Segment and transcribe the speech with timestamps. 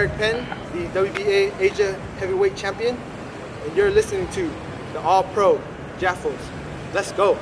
[0.00, 2.96] Eric Penn, the WBA Asia Heavyweight Champion,
[3.66, 4.50] and you're listening to
[4.94, 5.60] the All Pro
[5.98, 6.40] Jaffos.
[6.94, 7.36] Let's go.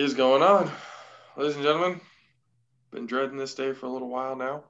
[0.00, 0.68] Is going on,
[1.36, 2.00] ladies and gentlemen?
[2.90, 4.64] Been dreading this day for a little while now.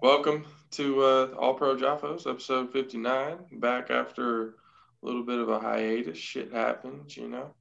[0.00, 3.38] Welcome to uh, All Pro Jaffos, episode 59.
[3.52, 4.52] Back after a
[5.02, 6.16] little bit of a hiatus.
[6.18, 7.54] Shit happens, you know.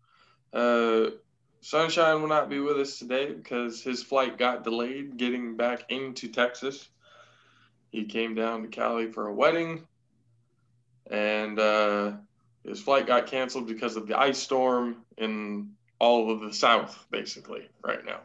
[0.53, 1.15] Uh,
[1.61, 6.27] Sunshine will not be with us today because his flight got delayed getting back into
[6.27, 6.89] Texas.
[7.91, 9.87] He came down to Cali for a wedding,
[11.09, 12.11] and uh,
[12.63, 15.71] his flight got canceled because of the ice storm in
[16.01, 18.21] all of the South, basically, right now.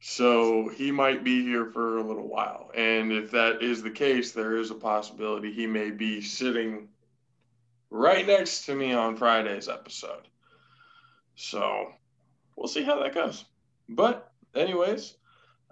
[0.00, 2.70] So he might be here for a little while.
[2.74, 6.88] And if that is the case, there is a possibility he may be sitting
[7.90, 10.26] right next to me on Friday's episode.
[11.36, 11.92] So
[12.56, 13.44] we'll see how that goes.
[13.86, 15.14] But, anyways,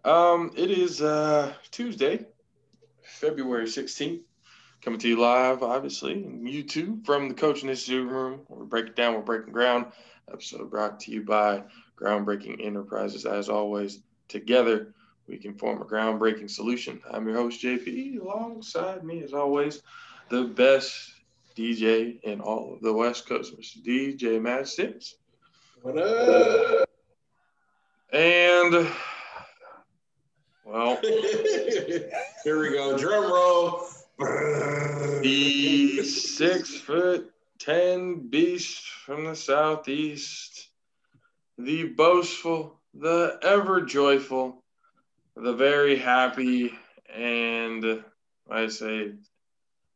[0.04, 2.26] um, it is uh, Tuesday,
[3.02, 4.20] February 16th
[4.82, 8.40] coming to you live, obviously, YouTube from the Coaching Institute room.
[8.48, 9.86] We're breaking down, we're breaking ground.
[10.32, 11.62] Episode brought to you by
[12.00, 13.26] Groundbreaking Enterprises.
[13.26, 14.94] As always, together
[15.26, 17.00] we can form a groundbreaking solution.
[17.10, 18.20] I'm your host, JP.
[18.20, 19.82] Alongside me, as always,
[20.28, 21.12] the best
[21.56, 23.84] DJ in all of the West Coast, Mr.
[23.84, 25.16] DJ Matt Sticks.
[25.82, 26.88] What up?
[28.12, 28.88] And,
[30.64, 31.00] well,
[32.44, 32.96] Here we go.
[32.96, 33.86] Drum roll.
[35.22, 40.70] the six foot ten beast from the southeast,
[41.58, 44.64] the boastful, the ever joyful,
[45.36, 46.72] the very happy,
[47.14, 48.02] and
[48.50, 49.12] I say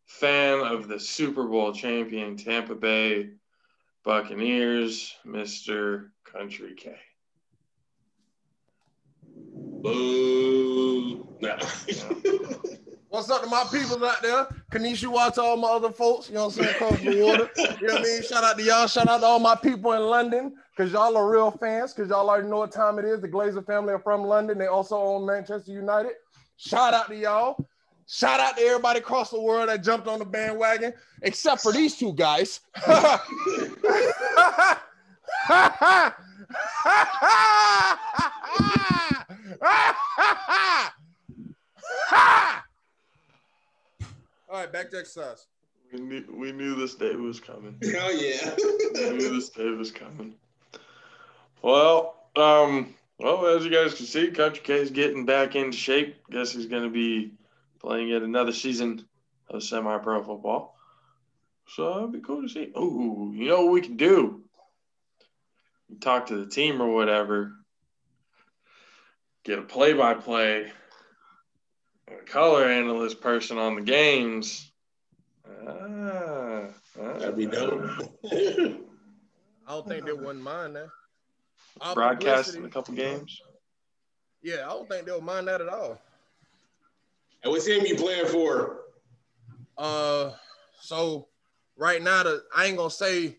[0.07, 3.31] fan of the Super Bowl champion Tampa Bay
[4.05, 6.11] Buccaneers, Mr.
[6.27, 6.95] Kountry K.
[9.83, 11.27] Boo.
[11.41, 11.59] No.
[13.15, 14.49] What's up to my people out there?
[14.73, 17.49] Kanishiwa to all my other folks, you know what I'm saying, across the water.
[17.81, 18.23] You know what I mean?
[18.25, 18.89] Shout out to y'all.
[18.89, 22.29] Shout out to all my people in London, because y'all are real fans, because y'all
[22.29, 23.21] already know what time it is.
[23.21, 24.59] The Glazer family are from London.
[24.59, 26.15] They also own Manchester United.
[26.57, 27.69] Shout out to y'all.
[28.09, 30.93] Shout out to everybody across the world that jumped on the bandwagon,
[31.23, 32.63] except for these two guys.
[44.55, 45.49] All right, back to exercise.
[45.93, 47.77] We knew, we knew this day was coming.
[47.83, 48.55] Hell yeah.
[48.55, 50.37] I knew this day was coming.
[51.61, 56.23] Well, um, well, as you guys can see, Kountry K is getting back into shape.
[56.31, 57.33] Guess he's going to be
[57.81, 59.05] playing yet another season
[59.51, 60.79] of semi-pro football.
[61.67, 62.71] So it'd be cool to see.
[62.77, 64.41] Oh, you know what we can do?
[65.89, 67.55] You talk to the team or whatever.
[69.43, 70.84] Get a play-by-play, a
[72.27, 74.71] color analyst person on the games.
[75.67, 76.63] Ah,
[76.97, 77.83] That'd be dope.
[78.33, 78.79] I
[79.69, 80.89] don't think they wouldn't mind that.
[81.81, 83.41] Our Broadcasting a couple games.
[84.43, 86.01] Yeah, I don't think they'll mind that at all.
[87.43, 88.83] and what team you playing for?
[89.77, 90.33] Uh,
[90.81, 91.29] so
[91.77, 93.39] right now, the I ain't gonna say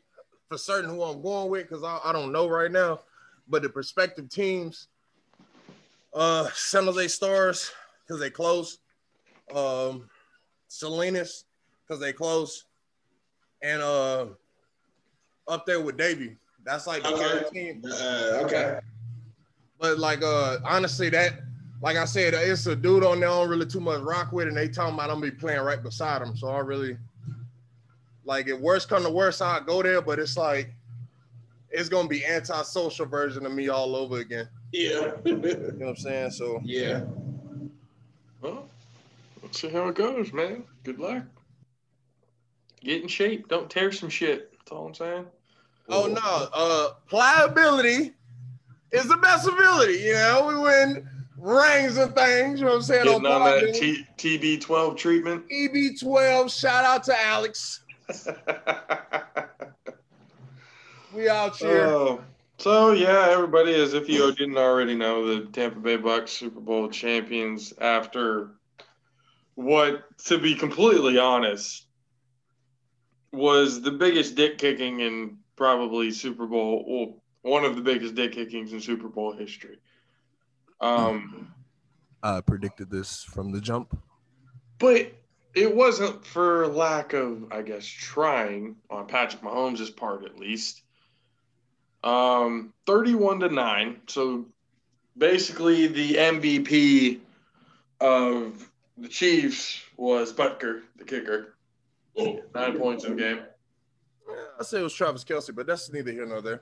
[0.50, 3.02] for certain who I'm going with because I, I don't know right now,
[3.48, 4.88] but the prospective teams,
[6.14, 7.72] uh, San Jose Stars
[8.06, 8.80] because they close,
[9.54, 10.10] um,
[10.68, 11.46] Salinas
[11.88, 12.66] because they close,
[13.62, 14.28] and uh,
[15.48, 16.38] up there with Davy.
[16.64, 17.50] That's like the Okay.
[17.54, 17.84] team.
[17.86, 18.80] Uh, okay.
[19.80, 21.34] But like uh honestly, that
[21.82, 24.48] like I said, it's a dude on there I don't really too much rock with,
[24.48, 26.36] and they talking about I'm gonna be playing right beside him.
[26.36, 26.98] So I really
[28.24, 30.74] like if worst come to worst, I'll go there, but it's like
[31.70, 34.48] it's gonna be anti-social version of me all over again.
[34.72, 35.12] Yeah.
[35.26, 36.32] You know what I'm saying?
[36.32, 37.02] So yeah.
[38.46, 38.70] Well,
[39.42, 40.66] let's see how it goes, man.
[40.84, 41.24] Good luck.
[42.84, 43.48] Get in shape.
[43.48, 44.52] Don't tear some shit.
[44.52, 45.26] That's all I'm saying.
[45.90, 48.14] oh no, uh pliability
[48.92, 49.94] is the best ability.
[50.00, 51.10] You know, we win
[51.40, 52.60] rings and things.
[52.60, 53.06] You know what I'm saying?
[53.06, 55.50] Getting on that T- TB12 treatment.
[55.50, 56.60] EB12.
[56.60, 57.82] Shout out to Alex.
[61.14, 61.86] We out here.
[61.86, 62.22] Oh,
[62.58, 66.90] so yeah, everybody, as if you didn't already know, the Tampa Bay Bucks Super Bowl
[66.90, 68.52] champions after
[69.56, 71.88] what, to be completely honest,
[73.32, 78.34] was the biggest dick kicking in probably Super Bowl, well, one of the biggest dick
[78.34, 79.78] kickings in Super Bowl history.
[80.82, 81.54] Um,
[82.24, 83.98] I predicted this from the jump.
[84.80, 85.14] but
[85.54, 90.82] it wasn't for lack of, I guess, trying on Patrick Mahomes' part at least.
[92.06, 94.02] Um, 31 to 9.
[94.08, 94.46] So
[95.18, 97.20] basically the MVP
[98.00, 101.56] of the Chiefs was Butker, the kicker.
[102.18, 103.40] Nine points in the game.
[104.28, 106.62] Yeah, I say it was Travis Kelce, but that's neither here nor there.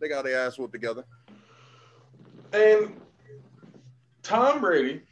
[0.00, 1.04] They got their ass whooped together.
[2.52, 3.00] And
[4.22, 5.02] Tom Brady,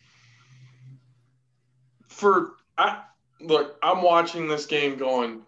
[2.08, 3.02] for I
[3.40, 5.42] look, I'm watching this game going,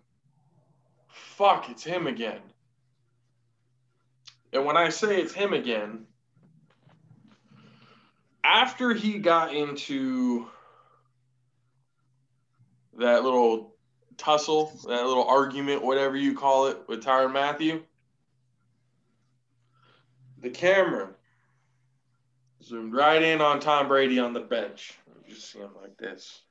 [1.09, 2.41] fuck, it's him again.
[4.55, 6.07] And when I say it's him again,
[8.45, 10.47] after he got into
[12.97, 13.75] that little
[14.17, 17.83] tussle, that little argument, whatever you call it, with Tyrann Mathieu,
[20.41, 21.09] the camera
[22.63, 24.97] zoomed right in on Tom Brady on the bench.
[25.27, 26.43] You just see him like this.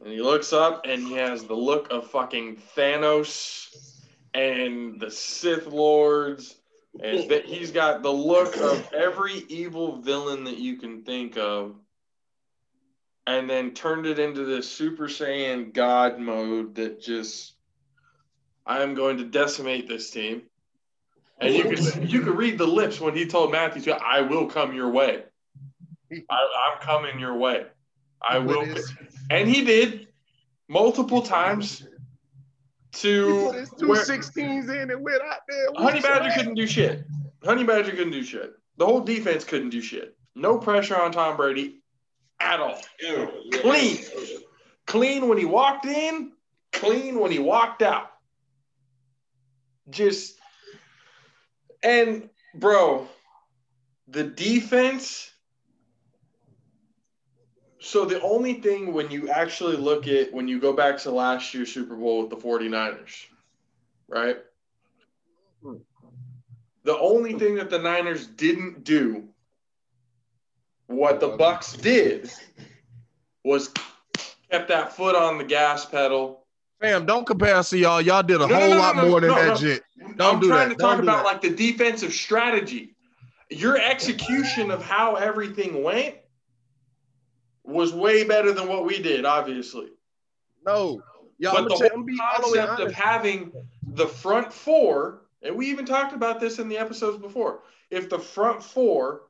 [0.00, 3.93] And he looks up and he has the look of fucking Thanos
[4.34, 6.56] and the Sith Lords.
[7.02, 11.74] And that he's got the look of every evil villain that you can think of.
[13.26, 17.54] And then turned it into this Super Saiyan God mode that just
[18.66, 20.42] I am going to decimate this team.
[21.40, 24.74] And you could you could read the lips when he told Mathieu, "I will come
[24.74, 25.24] your way.
[26.12, 27.66] I, I'm coming your way.
[28.22, 28.66] I will."
[29.30, 30.08] And he did
[30.68, 31.86] multiple times.
[32.96, 35.66] He put his two where 16s in and went out there.
[35.76, 37.04] Honey Badger couldn't do shit.
[37.44, 38.54] Honey Badger couldn't do shit.
[38.76, 40.16] The whole defense couldn't do shit.
[40.34, 41.82] No pressure on Tom Brady
[42.40, 42.80] at all.
[43.52, 43.98] Clean.
[44.86, 46.32] Clean when he walked in,
[46.72, 48.10] clean when he walked out.
[49.90, 50.38] Just
[51.82, 53.08] and bro,
[54.08, 55.30] the defense.
[57.84, 61.52] So the only thing when you actually look at when you go back to last
[61.52, 63.26] year's Super Bowl with the 49ers,
[64.08, 64.38] right?
[66.84, 69.28] The only thing that the Niners didn't do
[70.86, 72.30] what the Bucks did
[73.44, 73.70] was
[74.50, 76.46] kept that foot on the gas pedal.
[76.80, 78.00] Fam, don't compare us to y'all.
[78.00, 79.82] Y'all did a No, whole no, lot no, more than that shit.
[80.16, 80.78] Don't I'm do trying that.
[80.78, 81.24] to talk about that.
[81.24, 82.94] like the defensive strategy.
[83.50, 86.16] Your execution of how everything went
[87.64, 89.88] was way better than what we did, obviously.
[90.64, 91.00] No.
[91.38, 93.52] Y'all, but I'm the whole be all the way concept of having
[93.88, 97.62] the front four, and we even talked about this in the episodes before.
[97.90, 99.22] If the front four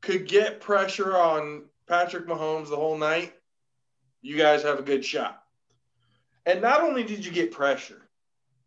[0.00, 3.34] could get pressure on Patrick Mahomes the whole night,
[4.20, 5.42] you guys have a good shot.
[6.46, 8.02] And not only did you get pressure,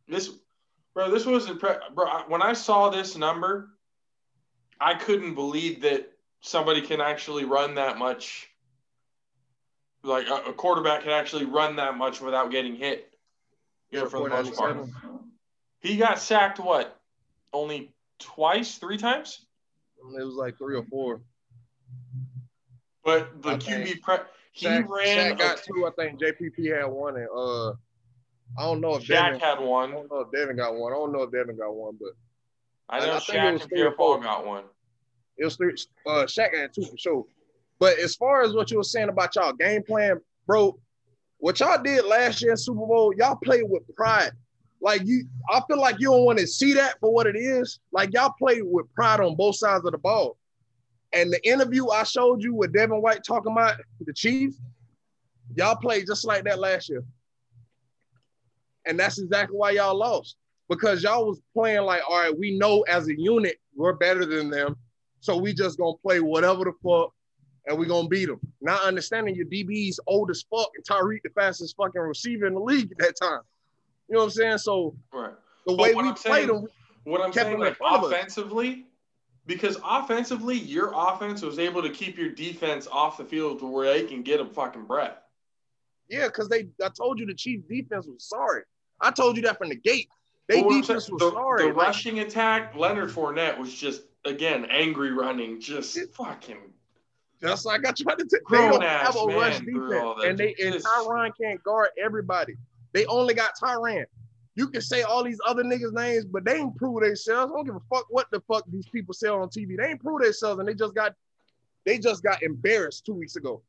[0.07, 0.31] this,
[0.93, 2.07] bro, this was impre- bro.
[2.27, 3.69] When I saw this number,
[4.79, 6.11] I couldn't believe that
[6.41, 8.46] somebody can actually run that much.
[10.07, 13.09] Like a, a quarterback can actually run that much without getting hit.
[13.91, 14.77] Know, for the most part.
[15.81, 16.97] He got sacked what?
[17.53, 19.45] Only twice, three times?
[19.99, 21.21] It was like three or four.
[23.03, 24.17] But the I QB think pre
[24.51, 25.85] he Shaq, ran Shaq got two.
[25.85, 27.69] I think JPP had one, and uh,
[28.57, 29.39] I don't know if Shaq Devin.
[29.39, 29.89] had one.
[29.91, 30.91] I don't know if Devin got one.
[30.93, 32.09] I don't know if Devin got one, but
[32.89, 34.63] I I- know I think it Shaq was and Pierre Paul got one.
[35.37, 35.73] it was three.
[36.05, 37.25] Uh, Shaq had two for sure.
[37.79, 40.79] But as far as what you were saying about y'all game plan, bro,
[41.37, 44.31] what y'all did last year in Super Bowl, y'all played with pride.
[44.81, 47.79] Like you, I feel like you don't want to see that for what it is.
[47.91, 50.37] Like y'all played with pride on both sides of the ball.
[51.13, 54.57] And the interview I showed you with Devin White talking about the Chiefs,
[55.55, 57.03] y'all played just like that last year.
[58.85, 60.35] And that's exactly why y'all lost.
[60.69, 64.49] Because y'all was playing like, all right, we know as a unit we're better than
[64.49, 64.75] them.
[65.21, 67.13] So we just gonna play whatever the fuck
[67.67, 68.39] and we're gonna beat them.
[68.61, 72.59] Not understanding your DB's old as fuck and Tyreek the fastest fucking receiver in the
[72.59, 73.41] league at that time.
[74.07, 74.57] You know what I'm saying?
[74.59, 75.33] So Right.
[75.65, 76.67] the But way we I'm played saying- them,
[77.03, 78.11] What I'm saying, like front of us.
[78.11, 78.87] offensively,
[79.45, 83.85] because offensively, your offense was able to keep your defense off the field to where
[83.93, 85.17] they can get a fucking breath.
[86.09, 88.63] yeah, because they I told you the Chiefs defense was sorry.
[89.01, 90.07] I told you that from the gate.
[90.47, 91.61] They But defense saying, was the, sorry.
[91.63, 96.73] the Like, rushing attack, Leonard Fournette was just again, angry running, just fucking
[97.41, 100.25] Just like I tried to tell they don't have a rush man all defense.
[100.25, 102.55] And they and Tyrann can't guard everybody.
[102.93, 104.05] They only got Tyrann.
[104.55, 107.51] You can say all these other niggas' names, but they ain't prove themselves.
[107.51, 109.77] I don't give a fuck what the fuck these people say on TV.
[109.77, 111.13] They ain't prove themselves, and they just got
[111.85, 113.61] they just got embarrassed two weeks ago.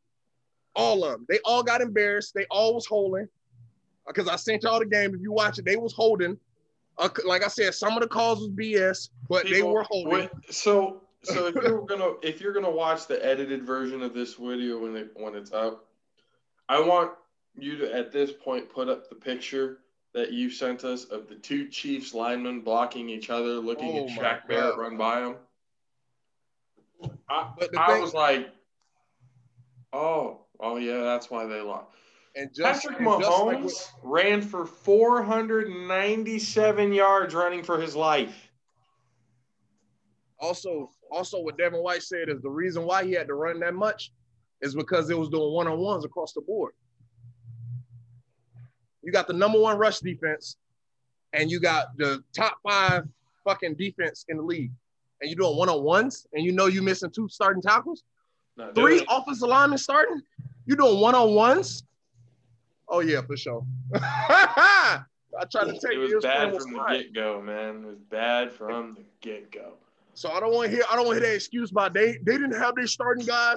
[0.74, 1.26] All of them.
[1.28, 2.34] They all got embarrassed.
[2.34, 3.28] They all was holding.
[4.06, 5.14] Because I sent y'all the game.
[5.14, 6.38] If you watch it, they was holding.
[6.96, 10.12] Uh, like I said, some of the calls was BS, but they were holding.
[10.12, 14.34] Wait, so so if you're gonna if you're gonna watch the edited version of this
[14.34, 15.86] video when it when it's up,
[16.68, 17.12] I want
[17.58, 19.78] you to at this point put up the picture
[20.14, 24.10] that you sent us of the two Chiefs linemen blocking each other, looking Oh at
[24.10, 25.34] Shaq Barrett run by him.
[27.28, 28.48] I, But I thing- was like,
[29.92, 31.86] oh, oh yeah, that's why they lost.
[32.36, 37.94] And just, Patrick and just like Mahomes what- ran for 497 yards running for his
[37.96, 38.50] life.
[40.40, 43.74] also, also what Devin White said is the reason why he had to run that
[43.74, 44.12] much
[44.60, 46.72] is because it was doing one-on-ones across the board.
[49.02, 50.56] You got the number one rush defense,
[51.32, 53.04] and you got the top five
[53.44, 54.72] fucking defense in the league.
[55.20, 58.04] And you're doing one-on-ones, and you know you're missing two starting tackles,
[58.56, 60.20] No, three offensive linemen starting.
[60.66, 61.84] You're doing one-on-ones?
[62.88, 63.64] Oh yeah, for sure.
[63.94, 67.84] I tried to tell it was it was bad from the get go, man.
[67.84, 69.74] It was bad from the get go.
[70.18, 72.18] So I don't want to hear I don't want to hear that excuse about they
[72.24, 73.56] they didn't have their starting guys.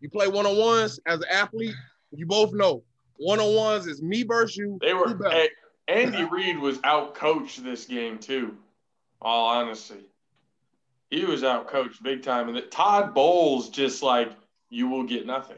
[0.00, 1.74] You play one on ones as an athlete.
[2.12, 2.84] You both know
[3.16, 4.78] one on ones is me versus you.
[4.82, 5.08] They were.
[5.08, 5.34] Who better?
[5.34, 5.48] Hey,
[5.88, 8.54] Andy Reid was out coached this game too.
[9.22, 10.04] All honesty,
[11.08, 14.30] he was out coached big time, and that Todd Bowles just like
[14.68, 15.56] you will get nothing.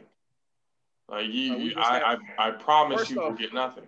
[1.09, 3.83] Like you, Uh, you- I, I, I promise First you will get nothing.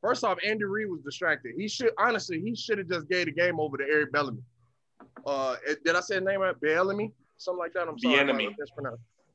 [0.00, 1.54] First off, Andy Reid was distracted.
[1.56, 4.42] He should honestly he should have just gave the game over to Eric Bellamy.
[5.26, 6.58] Uh, it- did I say his name right?
[6.60, 7.88] Bellamy, something like that.
[7.88, 8.14] I'm sorry.
[8.14, 8.32] I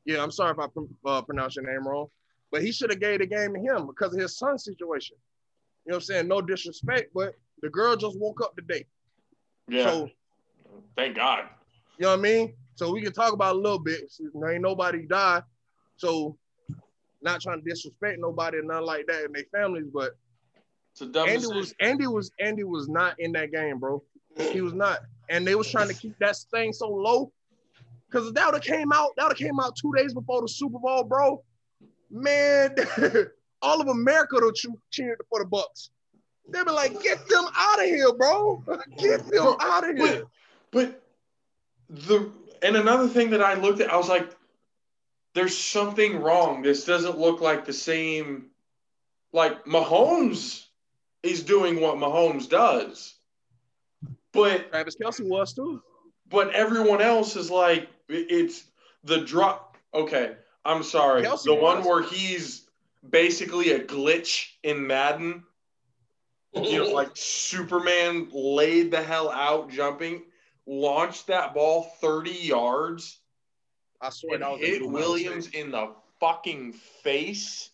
[0.06, 2.08] Yeah, I'm sorry if I uh, pronounced your name wrong.
[2.52, 5.18] But he should have gave the game to him because of his son's situation.
[5.86, 6.28] You know what I'm saying?
[6.28, 8.86] No disrespect, but the girl just woke up today.
[9.68, 10.10] Yeah, So
[10.96, 11.46] thank God.
[11.98, 12.54] You know what I mean?
[12.76, 14.12] So we can talk about a little bit.
[14.34, 15.44] There ain't nobody died.
[15.98, 16.38] So
[17.22, 20.12] not trying to disrespect nobody and nothing like that in their families, but
[21.02, 21.58] Andy decision.
[21.58, 24.04] was Andy was Andy was not in that game, bro.
[24.38, 25.00] He was not.
[25.30, 27.32] And they was trying to keep that thing so low.
[28.12, 30.48] Cause that would have came out, that would have came out two days before the
[30.48, 31.44] Super Bowl, bro.
[32.10, 32.76] Man,
[33.62, 35.90] all of America would have cheered for the Bucks.
[36.48, 38.64] They'd be like, get them out of here, bro.
[38.98, 40.26] Get them out of here.
[40.72, 41.02] But
[41.90, 44.30] the and another thing that I looked at, I was like,
[45.34, 46.62] there's something wrong.
[46.62, 48.48] This doesn't look like the same.
[49.34, 50.66] Like Mahomes
[51.24, 53.15] is doing what Mahomes does,
[54.36, 55.82] but Travis Kelce was too.
[56.30, 58.66] but everyone else is like it's
[59.04, 59.78] the drop.
[59.94, 61.24] Okay, I'm sorry.
[61.24, 61.88] Kelce the one was.
[61.88, 62.70] where he's
[63.10, 65.44] basically a glitch in Madden.
[66.54, 70.24] You know, like Superman laid the hell out jumping,
[70.66, 73.20] launched that ball 30 yards,
[74.00, 76.74] I swear and hit Williams in the fucking
[77.04, 77.72] face.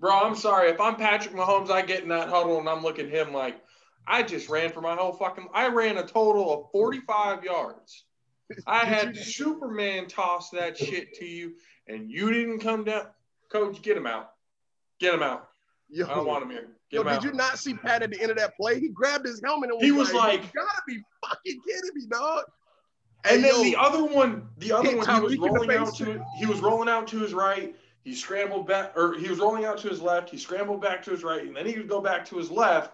[0.00, 0.70] Bro, I'm sorry.
[0.70, 3.60] If I'm Patrick Mahomes, I get in that huddle and I'm looking at him like,
[4.06, 5.48] I just ran for my whole fucking.
[5.54, 8.04] I ran a total of 45 yards.
[8.66, 11.54] I had Superman toss that shit to you,
[11.88, 13.06] and you didn't come down.
[13.50, 14.32] Coach, get him out.
[15.00, 15.48] Get him out.
[15.88, 16.68] Yo, I don't want him here.
[16.90, 17.24] Get yo, him did out.
[17.24, 18.80] you not see Pat at the end of that play?
[18.80, 21.90] He grabbed his helmet and was He was like, like- "You gotta be fucking kidding
[21.94, 22.44] me, dog."
[23.24, 25.48] And Hey, then yo, the other one, the other one, he was Tyreek in the
[25.48, 27.74] rolling out to he was rolling out to his right.
[28.02, 30.28] He scrambled back, or he was rolling out to his left.
[30.28, 32.92] He scrambled back to his right, and then he would go back to his left.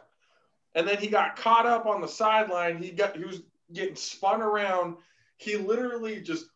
[0.74, 2.82] And then he got caught up on the sideline.
[2.82, 4.96] He got he was getting spun around.
[5.36, 6.46] He literally just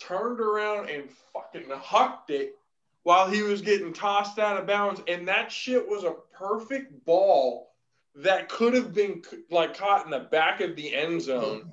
[0.00, 2.54] turned around and fucking hucked it
[3.02, 5.02] while he was getting tossed out of bounds.
[5.08, 7.70] And that shit was a perfect ball
[8.16, 11.70] that could have been like caught in the back of the end zone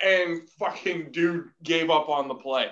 [0.00, 2.68] and fucking dude gave up on the play.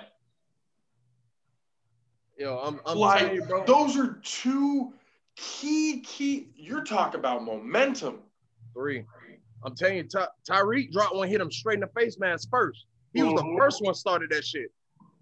[2.37, 4.93] yo, I'm, I'm like you, those are two
[5.35, 6.49] key key.
[6.55, 8.19] You're talking about momentum.
[8.73, 9.05] Three.
[9.65, 12.85] I'm telling you, Ty- Tyreek dropped one, hit him straight in the face mask first.
[13.13, 13.57] He was the Mhm.
[13.57, 14.71] first one started that shit.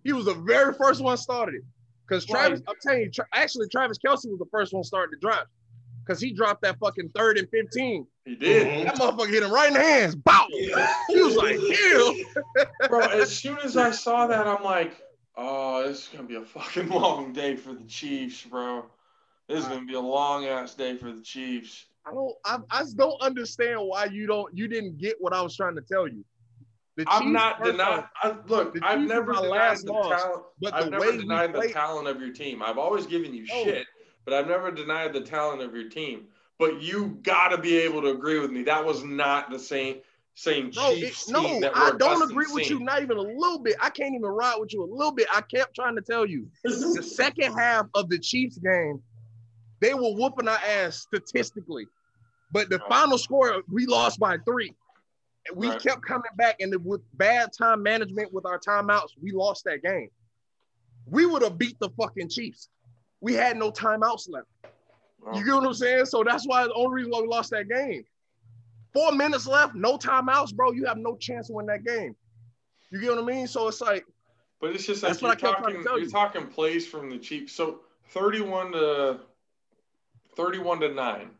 [0.03, 1.61] He was the very first one started it.
[2.07, 2.69] Because Travis, Right.
[2.69, 5.47] I'm telling you, Tra- actually Travis Kelce was the first one started to drop.
[6.03, 8.07] Because he dropped that fucking third and 15.
[8.25, 8.83] He did, Mhm.
[8.85, 10.15] That motherfucker hit him right in the hands.
[10.15, 10.47] Bow.
[10.49, 12.25] He was like, ew.
[12.89, 13.01] bro.
[13.01, 14.99] As soon as I saw that, I'm like,
[15.37, 18.85] oh, this is gonna be a fucking long day for the Chiefs, bro.
[19.48, 21.86] This is gonna be a long ass day for the Chiefs.
[22.05, 25.41] I don't I, I just don't understand why you don't you didn't get what I
[25.41, 26.24] was trying to tell you.
[26.98, 28.03] The I'm Chiefs, not denying.
[28.21, 30.43] I, look, I've never denied last the loss, talent.
[30.60, 32.62] but I've the never denied the talent of your team.
[32.62, 33.63] I've always given you No.
[33.63, 33.86] shit,
[34.25, 36.27] but I've never denied the talent of your team.
[36.60, 38.63] But you got to be able to agree with me.
[38.63, 39.98] That was not the same
[40.36, 43.21] same No, it, Chiefs no, team that I don't agree with you, not even a
[43.21, 43.75] little bit.
[43.81, 45.27] I can't even ride with you a little bit.
[45.33, 46.50] I kept trying to tell you.
[46.63, 49.01] The second half of the Chiefs game,
[49.81, 51.88] they were whooping our ass statistically.
[52.53, 54.73] But the final score, we lost by three.
[55.47, 55.81] And we Right.
[55.81, 60.09] kept coming back, and with bad time management with our timeouts, we lost that game.
[61.07, 62.69] We would have beat the fucking Chiefs.
[63.21, 64.47] We had no timeouts left.
[65.19, 66.05] Well, You get what I'm saying?
[66.05, 68.03] So that's why the only reason why we lost that game.
[68.93, 70.73] Four minutes left, no timeouts, bro.
[70.73, 72.15] You have no chance to win that game.
[72.91, 73.47] You get what I mean?
[73.47, 74.05] So it's like,
[74.59, 76.11] But it's just That's like what I you're trying to tell You're you.
[76.11, 77.53] talking plays from the Chiefs.
[77.53, 79.21] So 31 to
[80.35, 81.31] 31 to nine.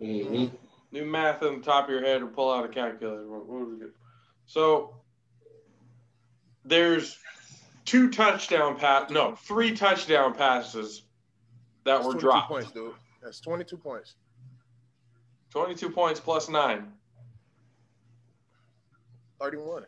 [0.00, 0.50] Mhm.
[0.90, 3.26] New math on the top of your head, or pull out a calculator.
[3.28, 3.90] What, what was it?
[4.46, 4.96] So
[6.64, 7.18] there's
[7.84, 9.10] two touchdown pass.
[9.10, 11.02] No, three touchdown passes
[11.84, 12.48] that that's were dropped.
[12.48, 12.94] points, dude.
[13.22, 14.16] That's 22 points.
[15.50, 16.92] 22 points plus nine.
[19.40, 19.84] 31.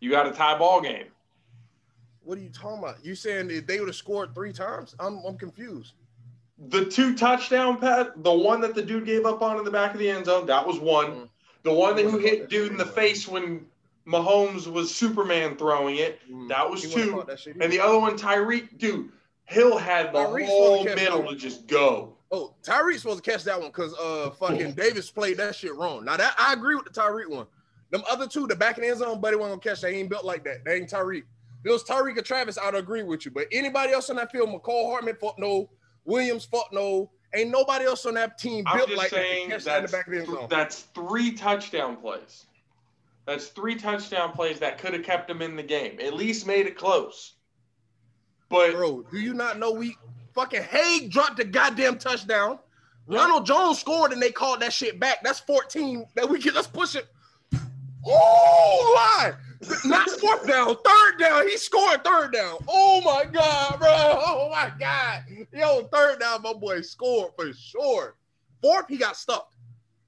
[0.00, 1.06] You got a tie ball game.
[2.22, 3.04] What are you talking about?
[3.04, 4.94] You saying if they would have scored three times?
[4.98, 5.94] I'm, I'm confused.
[6.68, 9.94] The two touchdown pass, the one that the dude gave up on in the back
[9.94, 11.06] of the end zone, that was one.
[11.12, 11.28] Mhm.
[11.62, 13.66] The one that who hit dude in the face when
[14.06, 17.24] Mahomes was Superman throwing it, that was He two.
[17.26, 19.10] that And the other one, Tyreek, dude,
[19.44, 22.16] Hill had the Tyreek's whole to middle to just go.
[22.30, 26.04] Oh, Tyreek's supposed to catch that one because uh fucking Davis played that shit wrong.
[26.04, 27.46] Now that I agree with the Tyreek one.
[27.90, 29.92] Them other two, the back of the end zone, buddy wasn't gonna catch that.
[29.92, 30.64] He ain't built like that.
[30.64, 31.24] They ain't Tyreek.
[31.64, 33.32] If it was Tyreek or Travis, I'd agree with you.
[33.32, 35.68] But anybody else on that field, Mecole Hardman, fuck no,
[36.04, 37.10] Williams, fuck no.
[37.34, 39.76] Ain't nobody else on that team I'm built just like that to saying catch that
[39.78, 40.46] in the that's, back of the end zone.
[40.50, 42.46] that's three touchdown plays.
[43.26, 46.00] That's three touchdown plays that could have kept them in the game.
[46.00, 47.34] At least made it close.
[48.48, 49.96] But Bro, do you not know we
[50.34, 52.58] fucking Haeg dropped the goddamn touchdown?
[53.06, 55.22] Ronald Jones scored and they called that shit back.
[55.22, 57.06] That's 14 that we can let's push it.
[58.04, 59.34] Oh line.
[59.84, 61.46] Not fourth down, third down.
[61.48, 62.56] He scored third down.
[62.66, 63.88] Oh my god, bro.
[63.90, 65.24] Oh my god.
[65.52, 68.16] Yo, third down, my boy scored for sure.
[68.62, 69.56] Fourth, he got stuffed.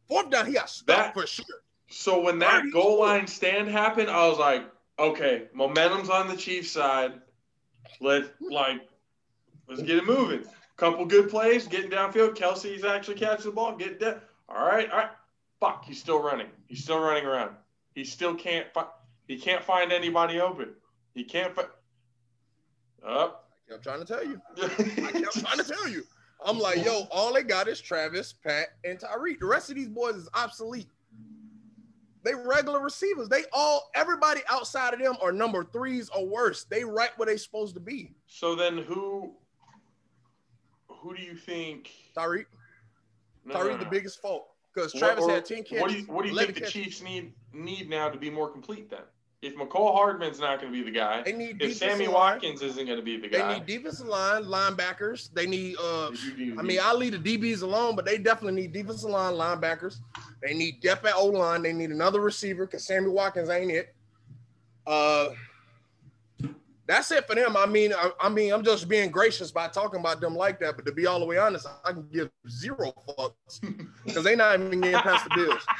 [0.09, 1.45] Fourth down, he got stuffed That- for sure.
[1.89, 4.65] So when that goal line stand happened, I was like,
[4.99, 7.13] okay, momentum's on the Chiefs side.
[8.01, 8.81] Let like
[9.69, 10.45] let's get it moving.
[10.79, 12.35] Couple good plays, getting downfield.
[12.35, 14.23] Kelce's actually catching the ball, get down.
[14.49, 15.11] All right, all right.
[15.61, 16.49] Fuck, he's still running.
[16.67, 17.55] He's still running around.
[17.95, 18.67] He still can't
[19.33, 20.75] he can't find anybody open.
[21.15, 21.69] He can't find
[23.03, 23.49] up.
[23.67, 24.39] I kept trying to tell you.
[24.63, 26.03] I kept trying to tell you.
[26.45, 29.39] I'm like, yo, all they got is Travis, Pat, and Tyreek.
[29.39, 30.89] The rest of these boys is obsolete.
[32.25, 33.31] They regular receivers.
[33.31, 36.65] They all, everybody outside of them are number threes or worse.
[36.65, 38.15] They right where they supposed to be.
[38.27, 39.33] So then who
[40.89, 42.45] who do you think Tyreek,
[43.47, 45.81] no, no, Tyreek the biggest fault because Travis or had 10 catches.
[45.81, 46.73] What do you, what do you 11 think the catches.
[46.85, 49.01] Chiefs need need now to be more complete then?
[49.43, 52.15] If Mecole Hardman's not going to be the guy, They need if Sammy line.
[52.15, 55.35] Watkins isn't going to be the guy, They need defensive line, linebackers.
[55.35, 58.63] They need uh if you I mean, I leave the DBs alone, but they definitely
[58.63, 59.97] need defensive line, linebackers.
[60.43, 61.63] They need depth at O line.
[61.63, 63.95] They need another receiver because Sammy Watkins ain't it.
[64.87, 65.31] Uh,
[66.87, 67.57] that's it for them.
[67.57, 70.77] I mean, I, I mean, I'm just being gracious by talking about them like that.
[70.77, 73.61] But to be all the way honest, I can give zero fucks
[74.05, 75.67] because they not even getting past the Bills.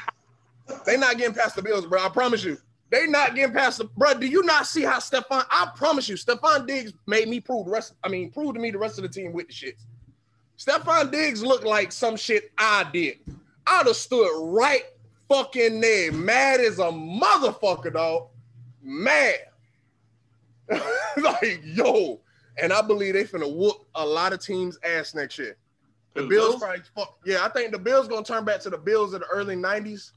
[0.85, 2.01] They not getting past the Bills, bro.
[2.01, 2.57] I promise you.
[2.93, 4.13] They not getting past the bro.
[4.13, 5.43] Do you not see how Stefon?
[5.49, 7.95] I promise you, Stefon Diggs made me prove the rest.
[8.03, 9.81] I mean, prove to me the rest of the team with the shits.
[10.59, 13.17] Stefon Diggs looked like some shit I did.
[13.65, 14.83] I'd have stood right
[15.27, 18.27] fucking there, mad as a motherfucker, dog.
[18.83, 19.37] Mad.
[20.69, 22.19] like, yo.
[22.61, 25.57] And I believe they finna whoop a lot of teams' ass next year.
[26.13, 26.61] The Bills, Bills?
[26.61, 27.17] probably fuck.
[27.25, 30.11] Yeah, I think the Bills gonna turn back to the Bills of the early '90s,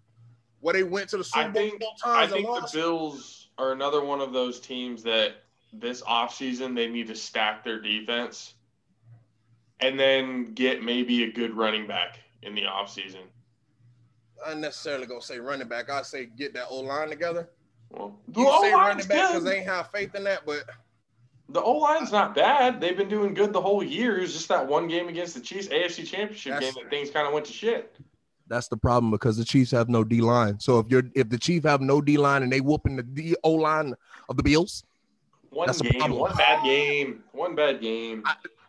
[0.67, 2.69] where they went to the Super I Bowl think four I think the.
[2.73, 7.81] Bills are another one of those teams that this offseason they need to stack their
[7.81, 8.55] defense
[9.79, 13.21] and then get maybe a good running back in the offseason.
[14.45, 15.89] I ain't necessarily gonna say running back.
[15.89, 17.49] I say get that O line together.
[17.91, 20.45] Well, You the can say O-line's running back because they ain't have faith in that,
[20.47, 20.65] but
[21.49, 22.81] The O line's not bad.
[22.81, 24.19] They've been doing good the whole year.
[24.19, 27.33] It's just that one game against the Chiefs, AFC Championship game, that things kind of
[27.33, 27.95] went to shit.
[28.49, 30.61] That's the problem because the Chiefs have no D line.
[30.61, 33.35] So if you're if the Chiefs have no D line and they whooping the D
[33.43, 33.95] O line
[34.29, 34.85] of the Bills,
[35.51, 36.21] One That's game, problem.
[36.21, 38.23] one bad game, one bad game.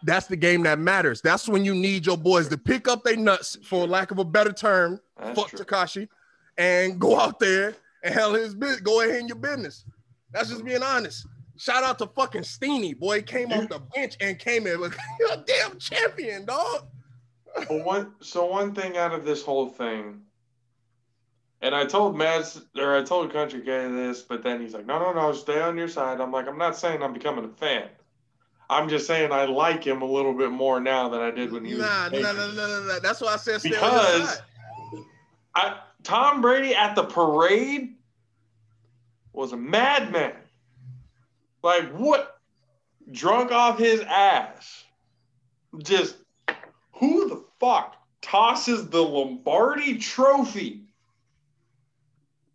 [0.03, 1.21] that's the game that matters.
[1.21, 4.25] That's when you need your boys to pick up their nuts, for lack of a
[4.25, 4.99] better term.
[5.19, 5.51] That's fuck.
[5.51, 6.07] Takashi,
[6.57, 8.81] and go out there and handle his business.
[8.81, 9.85] Go ahead in your business.
[10.31, 11.27] That's just being honest.
[11.57, 13.17] Shout out to fucking Stinnie, boy.
[13.17, 14.95] He came off the bench and came in with
[15.31, 16.85] a damn champion, dog.
[17.55, 20.21] But one, so one thing out of this whole thing,
[21.61, 24.99] and I told Mads or I told Country Guy this, but then he's like, "No,
[24.99, 27.89] no, no, stay on your side." I'm like, I'm not saying I'm becoming a fan.
[28.69, 31.63] I'm just saying I like him a little bit more now than I did when
[31.63, 32.21] he Nah, was.
[32.21, 32.99] nah, nah, nah, nah, nah.
[32.99, 34.41] That's why I said stay Because.
[35.55, 37.95] I, Tom Brady at the parade
[39.33, 40.35] was a madman.
[41.63, 42.39] Like what?
[43.11, 44.83] Drunk off his ass.
[45.79, 46.17] Just
[46.99, 50.83] who the fuck tosses the Lombardi trophy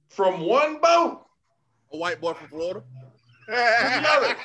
[0.09, 1.21] from one boat
[1.93, 2.83] a white boy from Florida.
[3.47, 4.37] to the other?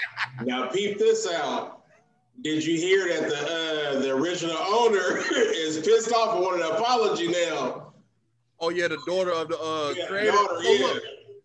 [0.43, 1.81] Now peep this out.
[2.43, 3.37] Did you hear that the
[3.97, 7.93] uh, the original owner is pissed off and wanted an apology now?
[8.59, 10.31] Oh yeah, the daughter of the uh Yeah, creator.
[10.31, 10.85] daughter, So, yeah.
[10.87, 11.03] look,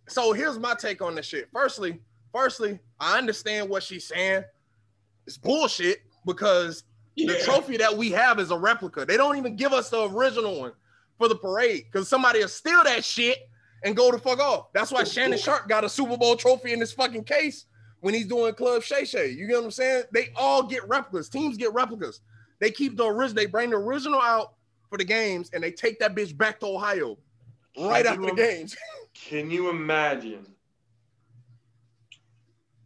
[0.08, 1.48] so here's my take on this shit.
[1.52, 2.00] Firstly,
[2.32, 4.44] firstly, I understand what she's saying.
[5.26, 6.82] It's bullshit because
[7.16, 9.04] the trophy that we have is a replica.
[9.04, 10.72] They don't even give us the original one
[11.18, 13.48] for the parade because somebody will steal that shit
[13.84, 14.72] and go the fuck off.
[14.72, 17.66] That's why Shannon Sharpe got a Super Bowl trophy in his fucking case
[18.00, 19.30] when he's doing Club Shay Shay.
[19.30, 20.04] You get what I'm saying?
[20.12, 21.28] They all get replicas.
[21.28, 22.20] Teams get replicas.
[22.60, 23.42] They keep the original.
[23.42, 24.54] They bring the original out
[24.88, 27.18] for the games and they take that bitch back to Ohio
[27.78, 28.76] right Can after you the games.
[29.14, 30.46] Can you imagine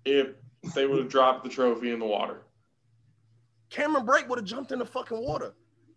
[0.05, 0.29] if
[0.75, 2.43] they would have dropped the trophy in the water?
[3.71, 5.55] Cameron Brate would have jumped in the fucking water.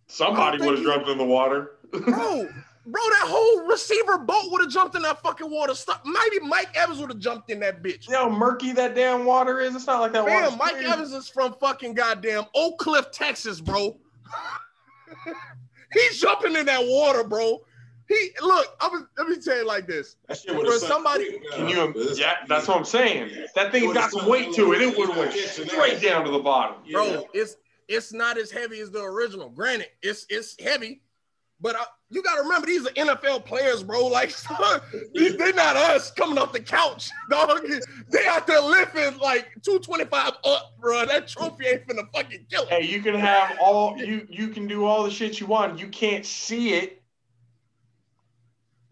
[0.07, 1.77] Somebody would have jumped in the water.
[1.91, 5.75] Bro, bro, that whole receiver boat would have jumped in that fucking water.
[5.75, 6.03] Stop.
[6.05, 8.07] Maybe Mike Evans would have jumped in that bitch.
[8.07, 9.75] You know how murky that damn water is?
[9.75, 10.49] It's not like that water.
[10.49, 13.97] Damn, Mike Evans is from fucking goddamn Oak Cliff, Texas, bro.
[15.93, 17.61] He's jumping in that water, bro.
[18.09, 18.75] He look.
[18.81, 20.15] I'm gonna- let me tell you like this.
[20.27, 21.93] That shit For somebody- Can you?
[22.15, 23.31] Yeah, that's what I'm saying.
[23.55, 24.81] That thing's got some weight to it.
[24.81, 26.77] It would have went straight down to the bottom.
[26.91, 27.25] bro.
[27.33, 27.55] It's
[27.87, 29.49] it's not as heavy as the original.
[29.49, 31.01] Granted, it's it's heavy,
[31.61, 34.07] but I, you got to remember these are NFL players, bro.
[34.07, 34.33] Like
[35.13, 37.61] they're not us coming off the couch, dog.
[38.09, 41.05] They out there lifting like two twenty five up, bro.
[41.05, 42.69] That trophy ain't finna fucking kill it.
[42.69, 45.79] Hey, you can have all you you can do all the shit you want.
[45.79, 46.98] You can't see it.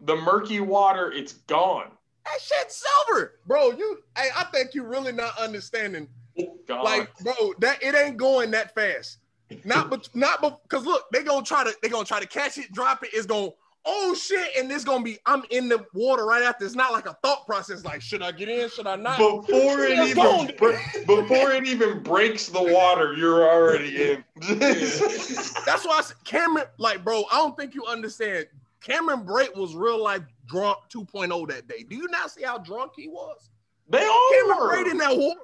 [0.00, 1.90] The murky water, it's gone.
[2.24, 3.70] That shit's silver, bro.
[3.70, 6.08] You, hey, I think you're really not understanding.
[6.66, 6.84] Gone.
[6.84, 9.18] Like, bro, that it ain't going that fast.
[9.64, 12.70] Not but not because look, they gonna try to they gonna try to catch it,
[12.72, 13.10] drop it.
[13.14, 13.50] It's gonna
[13.86, 16.64] oh shit, and it's gonna be I'm in the water right after.
[16.64, 17.84] It's not like a thought process.
[17.84, 18.68] Like, should I get in?
[18.68, 19.18] Should I not?
[19.18, 20.46] before it even gone.
[21.06, 24.24] before it even breaks the water, you're already in.
[24.58, 28.46] That's why I said Cameron, like, bro, I don't think you understand.
[28.80, 31.84] Cameron Brate was real life drunk 2.0 that day.
[31.88, 33.50] Do you not see how drunk he was?
[33.88, 34.76] they all Cameron were.
[34.76, 35.40] Brate in that water.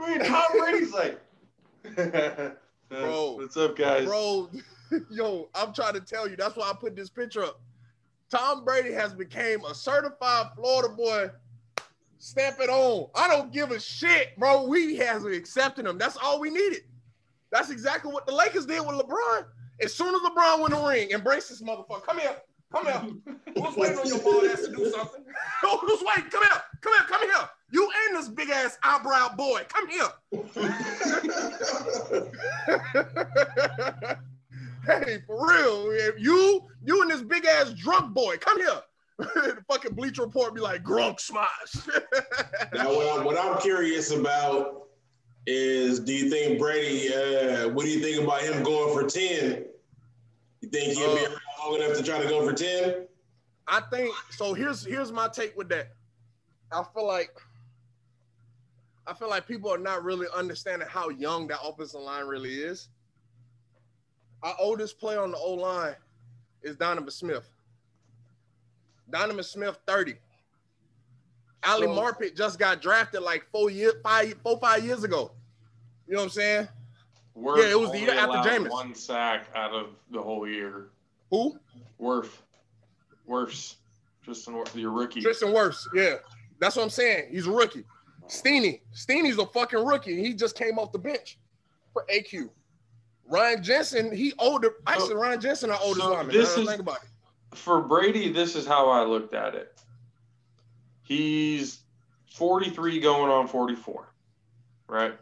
[0.00, 1.20] I mean, Tom Brady's like,
[2.88, 3.32] Bro.
[3.32, 4.06] what's up, guys?
[4.06, 4.50] Bro,
[5.10, 6.36] yo, I'm trying to tell you.
[6.36, 7.60] That's why I put this picture up.
[8.30, 11.30] Tom Brady has became a certified Florida boy.
[12.18, 13.08] Stamp it on.
[13.14, 14.66] I don't give a shit, bro.
[14.66, 15.98] We has accepted him.
[15.98, 16.82] That's all we needed.
[17.50, 19.44] That's exactly what the Lakers did with LeBron.
[19.82, 22.02] As soon as LeBron won the ring, embrace this motherfucker.
[22.04, 22.36] Come here.
[22.72, 23.02] Come here.
[23.54, 25.24] Who's waiting on your bald ass to do something?
[25.62, 26.30] Who's waiting?
[26.30, 26.62] Come here.
[26.80, 27.04] Come here.
[27.08, 27.48] Come here.
[27.70, 29.62] You and this big ass eyebrow boy.
[29.68, 30.08] Come here.
[34.86, 35.92] hey, for real.
[36.18, 38.80] You, you and this big ass drunk boy, come here.
[39.18, 41.74] the fucking Bleach Report be like, Gronk smash.
[42.72, 44.86] Now, what I'm, what I'm curious about
[45.46, 47.12] is, do you think Brady?
[47.12, 49.66] Uh, what do you think about him going for ten?
[50.60, 53.06] You think he'll be Uh, around long enough to try to go for ten?
[53.66, 54.54] I think so.
[54.54, 55.92] Here's here's my take with that.
[56.72, 57.30] I feel like
[59.06, 62.88] I feel like people are not really understanding how young that offensive line really is.
[64.42, 65.96] Our oldest player on the O line
[66.62, 67.48] is Donovan Smith.
[69.10, 70.16] Donovan Smith, 30.
[71.64, 75.32] Ali So- Marpet just got drafted like four years, five, four, five years ago.
[76.06, 76.68] You know what I'm saying?
[77.38, 78.70] Worth Yeah, it was the year after Jameis.
[78.70, 80.88] One sack out of the whole year.
[81.30, 81.56] Who?
[81.98, 82.42] Worth,
[83.26, 83.76] worse.
[84.24, 85.20] Tristan, Wirf, your rookie.
[85.22, 85.86] Tristan Wirfs.
[85.94, 86.16] Yeah,
[86.58, 87.28] that's what I'm saying.
[87.30, 87.84] He's a rookie.
[88.26, 88.82] Stinnie.
[88.92, 90.20] Stinnie's a fucking rookie.
[90.22, 91.38] He just came off the bench
[91.92, 92.50] for AQ.
[93.28, 94.72] Ryan Jensen, he older.
[94.86, 96.34] Actually, Ryan Jensen, our oldest so lineman.
[96.34, 97.08] this Now that I is- think about it.
[97.56, 99.78] For Brady, this is how I looked at it.
[101.02, 101.80] He's
[102.34, 104.08] 43 going on 44,
[104.88, 105.14] right?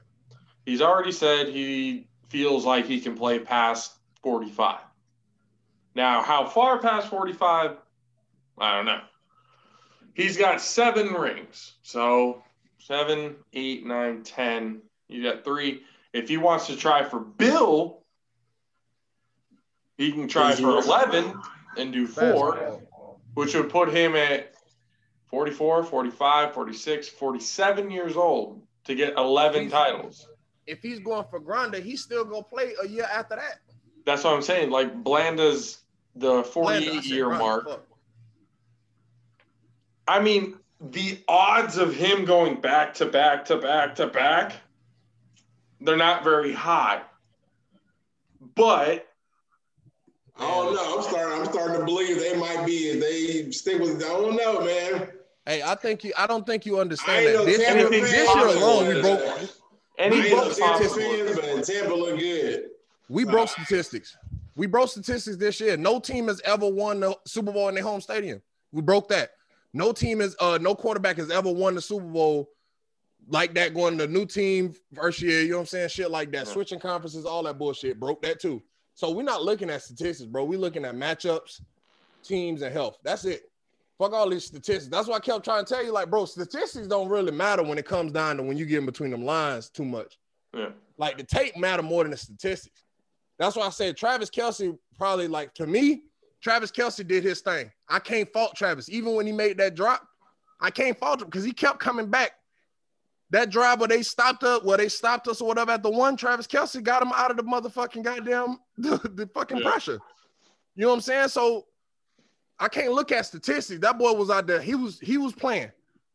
[0.65, 4.81] He's already said he feels like he can play past 45.
[5.95, 7.77] Now, how far past 45?
[8.59, 9.01] I don't know.
[10.15, 11.75] He's got seven rings.
[11.83, 12.43] So
[12.79, 14.81] seven, eight, nine, ten.
[15.09, 15.83] You got three.
[16.13, 18.03] If he wants to try for Bill,
[19.99, 21.35] he can try for 11
[21.77, 22.81] and do four,
[23.35, 24.55] which would put him at
[25.29, 30.29] 44, 45, 46, 47 years old to get 11 titles.
[30.67, 33.61] If he's going for Granda, he's still gonna play a year after that.
[34.05, 34.71] That's what I'm saying.
[34.71, 35.79] Like Blanda's
[36.15, 37.69] the 48 said year Granda, mark.
[37.69, 37.87] fuck.
[40.09, 44.53] I mean, the odds of him going back to back to back to back,
[45.81, 47.03] they're not very high.
[48.55, 49.09] But
[50.39, 50.97] I don't know.
[50.97, 51.39] I'm starting.
[51.41, 52.91] I'm starting to believe they might be.
[52.91, 55.09] If they stick with, I don't know, man.
[55.47, 56.13] Hey, I think you.
[56.17, 57.47] I don't think you understand ain't that.
[57.47, 58.13] This, Tampa year, fan.
[58.13, 59.51] this year alone, we broke.
[59.99, 62.65] I any ain't no Tampa but Tampa look good.
[63.09, 64.17] We broke statistics.
[64.55, 65.77] We broke statistics this year.
[65.77, 68.43] No team has ever won the Super Bowl in their home stadium.
[68.73, 69.31] We broke that.
[69.73, 72.49] No team is uh no quarterback has ever won the Super Bowl
[73.29, 75.43] like that going to new team first year.
[75.43, 75.89] You know what I'm saying?
[75.89, 76.49] Shit like that.
[76.49, 77.99] Switching conferences, all that bullshit.
[77.99, 78.63] Broke that too.
[78.95, 80.45] So we're not looking at statistics, bro.
[80.45, 81.61] We're looking at matchups,
[82.23, 82.99] teams, and health.
[83.03, 83.51] That's it.
[83.99, 84.89] Fuck all these statistics.
[84.89, 87.79] That's why I kept trying to tell you, like, bro, statistics don't really matter when
[87.79, 90.19] it comes down to when you get in between them lines too much.
[90.55, 90.69] Yeah.
[90.99, 92.83] Like the tape matter more than the statistics.
[93.39, 96.03] That's why I said Travis Kelce probably like to me,
[96.43, 97.71] Travis Kelce did his thing.
[97.89, 98.89] I can't fault Travis.
[98.91, 100.07] Even when he made that drop,
[100.61, 102.33] I can't fault him because he kept coming back.
[103.31, 106.17] That drive where they stopped up, where they stopped us or whatever at the one,
[106.17, 109.71] Travis Kelce got him out of the motherfucking goddamn the, the fucking Yeah.
[109.71, 109.99] pressure.
[110.77, 111.29] You know what I'm saying?
[111.29, 111.67] So
[112.59, 113.81] I can't look at statistics.
[113.81, 114.61] That boy was out there.
[114.61, 115.71] He was he was playing,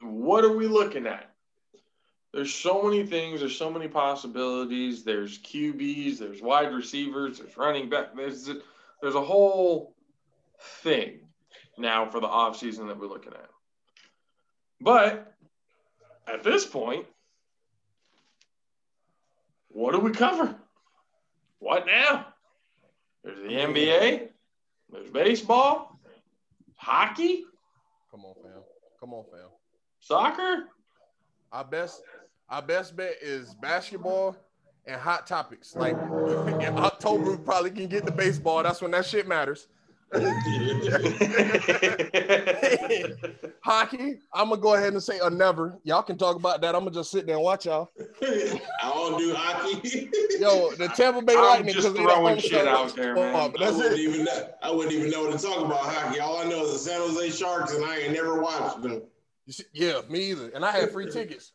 [0.00, 1.30] What are we looking at?
[2.32, 3.40] There's so many things.
[3.40, 5.04] There's so many possibilities.
[5.04, 6.18] There's QBs.
[6.18, 7.38] There's wide receivers.
[7.38, 8.16] There's running back.
[8.16, 8.50] There's
[9.00, 9.94] there's a whole
[10.82, 11.20] thing
[11.76, 13.50] now for the offseason that we're looking at.
[14.80, 15.34] But
[16.26, 17.06] at this point,
[19.68, 20.56] what do we cover?
[21.58, 22.31] What now?
[23.24, 24.28] There's the NBA.
[24.90, 25.98] There's baseball,
[26.76, 27.44] hockey,
[28.10, 28.62] Come on, fam.
[29.00, 29.48] Come on, fam.
[30.00, 30.64] soccer.
[31.50, 32.02] Our best,
[32.50, 34.36] our best bet is basketball
[34.86, 35.74] and hot topics.
[35.74, 35.92] Like
[36.60, 38.62] in October, we probably can get the baseball.
[38.62, 39.68] That's when that shit matters.
[43.64, 45.78] Hockey, I'm gonna go ahead and say a never.
[45.84, 46.74] Y'all can talk about that.
[46.74, 47.88] I'm gonna just sit there and watch y'all.
[48.22, 50.10] I don't do hockey.
[50.38, 51.74] Yo, the Tampa Bay I'm Lightning.
[51.74, 53.34] just 'cause they throwing shit out there, man.
[53.34, 53.98] Oh, but I wouldn't it.
[54.00, 54.48] even know.
[54.62, 56.20] I wouldn't even know what to talk about hockey.
[56.20, 59.02] All I know is the San Jose Sharks, and I ain't never watched them.
[59.46, 60.50] You see- Yeah, me either.
[60.54, 61.52] And I had free tickets.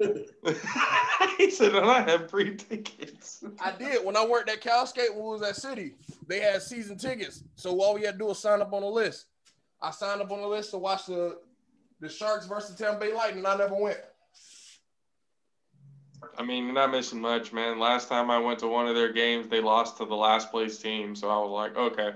[1.38, 3.44] he said, and I have free tickets.
[3.60, 5.94] I did when I worked at Cal Skate when we was at City.
[6.26, 8.88] They had season tickets, so all we had to do was sign up on the
[8.88, 9.26] list.
[9.82, 11.38] I signed up on the list to watch the
[12.00, 13.44] the Sharks versus Tampa Bay Lightning.
[13.44, 13.98] I never went.
[16.38, 17.78] I mean, you're not missing much, man.
[17.78, 20.78] Last time I went to one of their games, they lost to the last place
[20.78, 21.14] team.
[21.14, 22.12] So I was like, okay.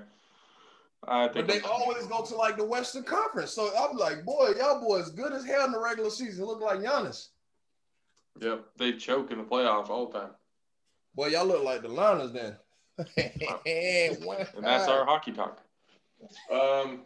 [1.07, 3.53] I But they always go to like the Western Conference.
[3.53, 6.47] So I'm like, boy, y'all boys good as hell in the regular season.
[6.47, 7.29] Look like Giannis.
[8.41, 10.31] Yep, they choke in the playoffs all the time.
[11.15, 12.57] Boy, y'all look like the Liners then.
[14.57, 15.61] And that's our hockey talk.
[16.51, 17.03] Um,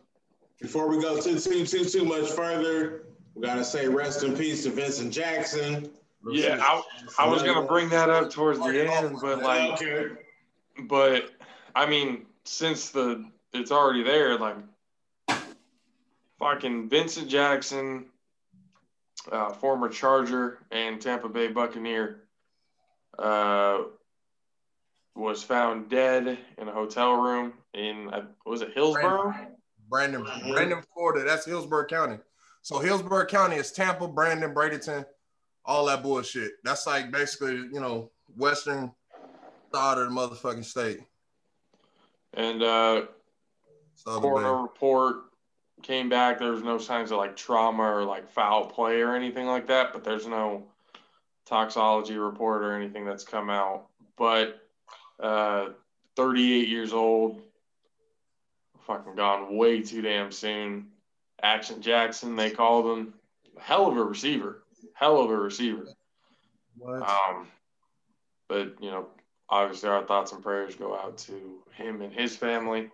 [0.61, 4.65] Before we go too too too too much further, we gotta say rest in peace
[4.65, 5.91] to Vincent Jackson.
[6.31, 6.83] yeah, I,
[7.19, 9.81] I was gonna bring that up towards the end, but like,
[10.89, 11.31] but
[11.75, 14.57] I mean, since the it's already there, like,
[16.39, 18.07] fucking Vincent Jackson,
[19.33, 22.25] uh, former Charger and Tampa Bay Buccaneer,
[23.19, 23.83] uh,
[25.15, 29.35] was found dead in a hotel room in uh, was it Hillsborough?
[29.89, 30.53] Brandon, Mhm.
[30.53, 31.25] Brandon, Florida.
[31.25, 32.19] That's Hillsborough County.
[32.63, 35.05] So Hillsborough County is Tampa, Brandon, Bradenton,
[35.65, 36.53] all that bullshit.
[36.63, 38.93] That's like basically, you know, western
[39.75, 41.01] side of the motherfucking state.
[42.35, 43.07] And uh,
[43.95, 44.63] Southern coroner Bay.
[44.63, 45.17] report
[45.83, 46.39] came back.
[46.39, 49.93] There was no signs of like trauma or like foul play or anything like that,
[49.93, 50.65] but there's no
[51.47, 53.87] toxology report or anything that's come out.
[54.17, 54.61] But
[55.21, 55.71] uh,
[56.17, 57.41] 38 years old,
[58.87, 60.89] fucking gone way too damn soon.
[61.43, 63.15] Action Jackson, they called him.
[63.59, 64.63] Hell of a receiver.
[64.95, 65.87] Hell of a receiver.
[66.77, 67.03] What?
[67.03, 67.47] Um,
[68.49, 69.07] but you know,
[69.49, 72.91] obviously, our thoughts and prayers go out to him and his family,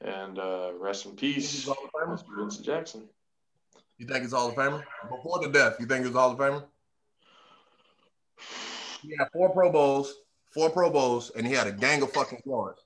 [0.00, 2.14] and uh, rest in peace, He's Hall of Famer?
[2.18, 2.36] Mr.
[2.38, 3.08] Vincent Jackson.
[3.98, 4.84] You think it's Hall of Famer?
[5.10, 6.64] Before the death, you think it was Hall of Famer?
[9.00, 10.12] He had four Pro Bowls,
[10.52, 12.80] four Pro Bowls, and he had a gang of fucking yards.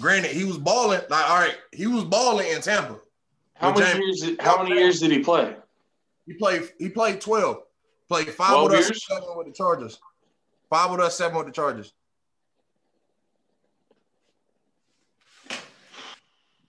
[0.00, 1.00] Granted, he was balling.
[1.08, 2.98] Like, all right, he was balling in Tampa.
[3.54, 4.20] How many James- years?
[4.20, 5.56] Did, how many years did he play?
[6.26, 6.62] He played.
[6.78, 7.62] He played twelve.
[8.08, 9.98] Played five 12 with us, seven with the Chargers.
[10.70, 11.92] Five with us, seven with the Chargers.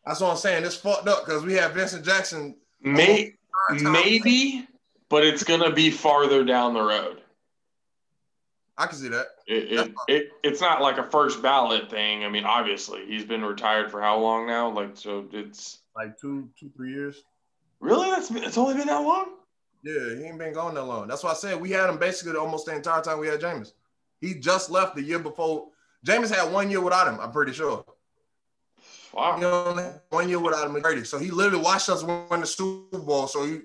[0.06, 0.66] That's what I'm saying.
[0.66, 2.56] It's fucked up because we have Vincent Jackson.
[2.82, 3.36] May,
[3.82, 4.68] maybe,
[5.10, 7.22] but it's gonna be farther down the road.
[8.78, 9.28] I can see that.
[9.46, 12.24] It, it, it it's not like a first ballot thing.
[12.24, 14.70] I mean, obviously, he's been retired for how long now?
[14.70, 17.24] Like, so it's Like two, two, three years.
[17.82, 19.34] really that's it's only been that long.
[19.84, 21.08] Yeah, he ain't been gone that long.
[21.08, 23.74] That's why I said we had him basically almost the entire time we had Jameis.
[24.20, 25.68] He just left the year before.
[26.06, 27.20] Jameis had one year without him.
[27.20, 27.86] I'm pretty sure.
[29.14, 29.36] Wow.
[29.36, 31.04] You know, one year without him Brady.
[31.04, 33.28] So he literally watched us win the Super Bowl.
[33.28, 33.64] So he, you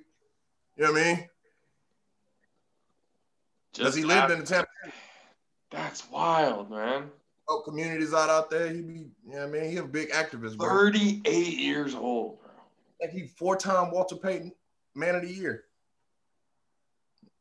[0.78, 1.28] know what I mean?
[3.72, 4.68] Because Just he lived that- in the Tampa
[5.70, 7.10] That's wild, man.
[7.48, 8.72] help communities out out there.
[8.72, 9.70] He be, you know what I mean?
[9.70, 10.68] He a big activist, bro.
[10.68, 12.50] 38 years old, bro.
[13.00, 14.52] Like he four-time Walter Payton
[14.94, 15.64] Man of the Year.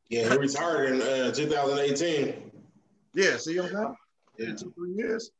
[0.10, 2.52] Yeah, he retired in uh, 2018.
[3.13, 3.95] Yeah, see what I'm saying?
[4.39, 5.32] Yeah, two, three years.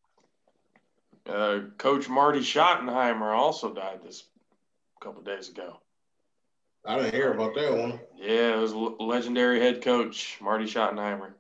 [1.26, 4.24] Uh, Coach Marty Schottenheimer also died this
[5.02, 5.80] couple days ago.
[6.86, 8.00] I didn't hear about that one.
[8.18, 11.32] Yeah, it was le- legendary head coach Marty Schottenheimer.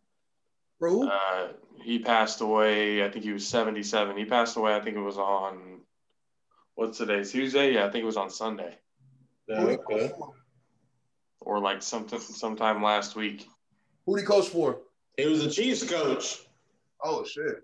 [0.79, 1.47] Bro, Uh,
[1.81, 3.03] he passed away.
[3.05, 4.17] I think he was 77.
[4.17, 4.75] He passed away.
[4.75, 5.81] I think it was on
[6.75, 7.23] what's today?
[7.23, 7.73] Tuesday.
[7.73, 8.77] Yeah, I think it was on Sunday
[9.47, 10.11] Yeah, okay.
[11.41, 13.47] or like something sometime last week.
[14.05, 14.79] Who did he coach for?
[15.17, 16.41] He was a Chiefs coach.
[17.03, 17.63] Oh shit.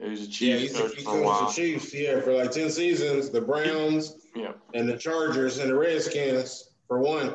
[0.00, 1.46] He was a Yeah, Chiefs he's coach he for a coached while.
[1.46, 1.94] the Chiefs.
[1.94, 3.30] Yeah, for like 10 seasons.
[3.30, 7.34] The Browns Yeah, and the Chargers and the Redskins for one.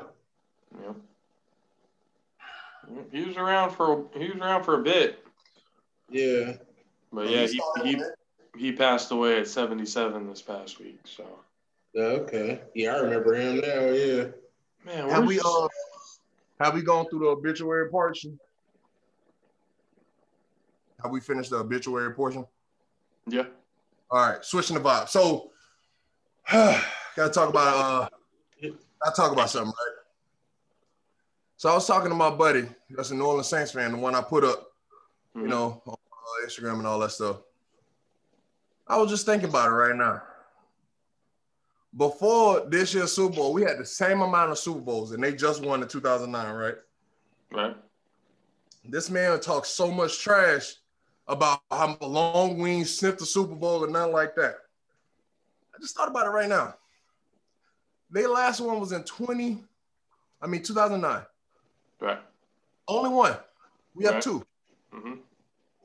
[0.82, 0.94] yeah.
[3.12, 5.20] He was around for he was around for a bit,
[6.10, 6.58] Yeah.
[7.12, 8.02] but yeah, he, he
[8.58, 11.00] he passed away at 77 this past week.
[11.06, 11.26] So
[11.94, 12.62] Yeah, okay.
[12.76, 13.86] Yeah, I remember him now.
[13.90, 14.24] Yeah.
[14.86, 15.68] man, Have we're we just- uh
[16.60, 18.40] have we gone through the obituary portion?
[21.04, 22.46] Have we finished the obituary portion?
[23.28, 23.44] yeah.
[24.12, 25.10] All right, switching the vibe.
[25.10, 25.52] So
[26.52, 28.10] gotta talk about uh
[28.62, 29.96] gotta talk about something, right?
[31.58, 34.14] So I was talking to my buddy, that's a New Orleans Saints fan, the one
[34.16, 34.68] I put up,
[35.36, 35.48] you Mhm.
[35.50, 37.38] know, on uh, Instagram and all that stuff.
[38.88, 40.22] I was just thinking about it right now.
[41.96, 45.34] Before this year's Super Bowl, we had the same amount of Super Bowls, and they
[45.34, 46.76] just won in 2009, right?
[47.52, 47.78] right.
[48.84, 50.76] This man talks so much trash
[51.28, 54.56] about how long we ain't sniffed the Super Bowl and nothing like that.
[55.76, 56.76] I just thought about it right now.
[58.12, 59.64] Their last one was in 20,
[60.42, 61.26] I mean 2009.
[62.02, 62.20] Right.
[62.88, 63.38] Only one.
[63.96, 64.24] We have Right.
[64.24, 64.46] two.
[64.92, 65.14] hmm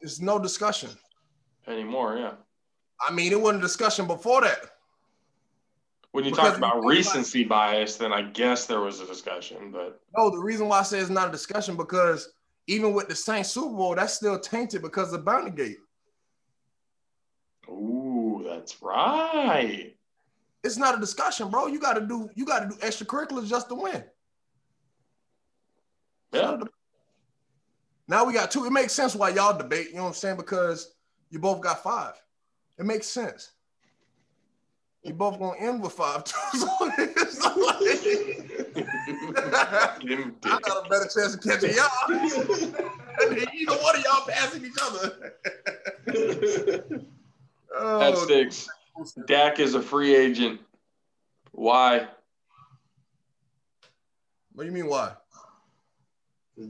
[0.01, 0.91] It's no discussion.
[1.67, 2.33] Anymore, yeah.
[3.01, 4.77] I mean, it wasn't a discussion before that.
[6.13, 9.01] When you Because talk about you think about- recency bias, then I guess there was
[9.01, 12.33] a discussion, but No, the reason why I say it's not a discussion because
[12.69, 15.79] even with the same Super Bowl, that's still tainted because of Bounty Gate.
[17.69, 19.97] ooh, that's right.
[20.63, 21.67] It's not a discussion, bro.
[21.67, 24.05] You gotta do you gotta do extracurriculars just to win.
[26.33, 26.59] Yeah.
[28.07, 28.65] Now we got two.
[28.67, 30.37] It makes sense why y'all debate, you know what I'm saying?
[30.37, 30.95] Because
[31.31, 32.15] you both got five.
[32.79, 33.53] It makes sense.
[35.03, 36.37] You both gonna end with five too.
[37.31, 42.11] So like- I got a better chance of catching y'all.
[43.21, 45.33] Either one of y'all passing each other.
[46.07, 47.09] That
[47.81, 48.69] Oh, sticks.
[49.27, 50.61] Dak is a free agent.
[51.53, 52.09] Why?
[54.53, 55.13] what do you mean why?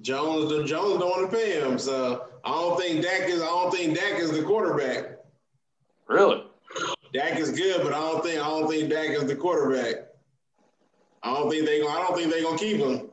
[0.03, 3.41] Jones, the Jones don't want to pay him, so I don't think Dak is.
[3.41, 5.17] I don't think Dak is the quarterback.
[6.07, 6.45] Really?
[7.15, 10.08] Dak is good, but I don't think I don't think Dak is the quarterback.
[11.23, 11.81] I don't think they.
[11.81, 13.11] I don't think they gonna keep him.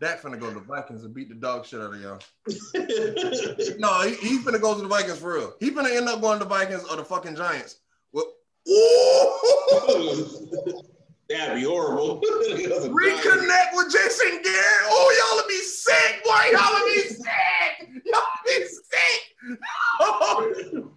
[0.00, 2.18] Dak finna go to the Vikings and beat the dog shit out of y'all.
[3.78, 5.54] no, he, he's finna go to the Vikings for real.
[5.60, 7.76] He finna end up going to the Vikings or the fucking Giants.
[8.12, 8.26] Well,
[11.30, 12.20] That'd be horrible.
[12.50, 14.88] Reconnect with Jason Garrett.
[14.88, 16.50] Oh, y'all be sick, boy.
[16.52, 17.88] Y'all be sick.
[18.04, 19.58] Y'all be sick.
[20.00, 20.90] Oh.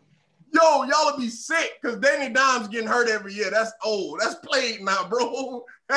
[0.57, 3.51] Yo, y'all will be sick because Danny Dimes getting hurt every year.
[3.51, 4.19] That's old.
[4.19, 5.63] That's played now, bro.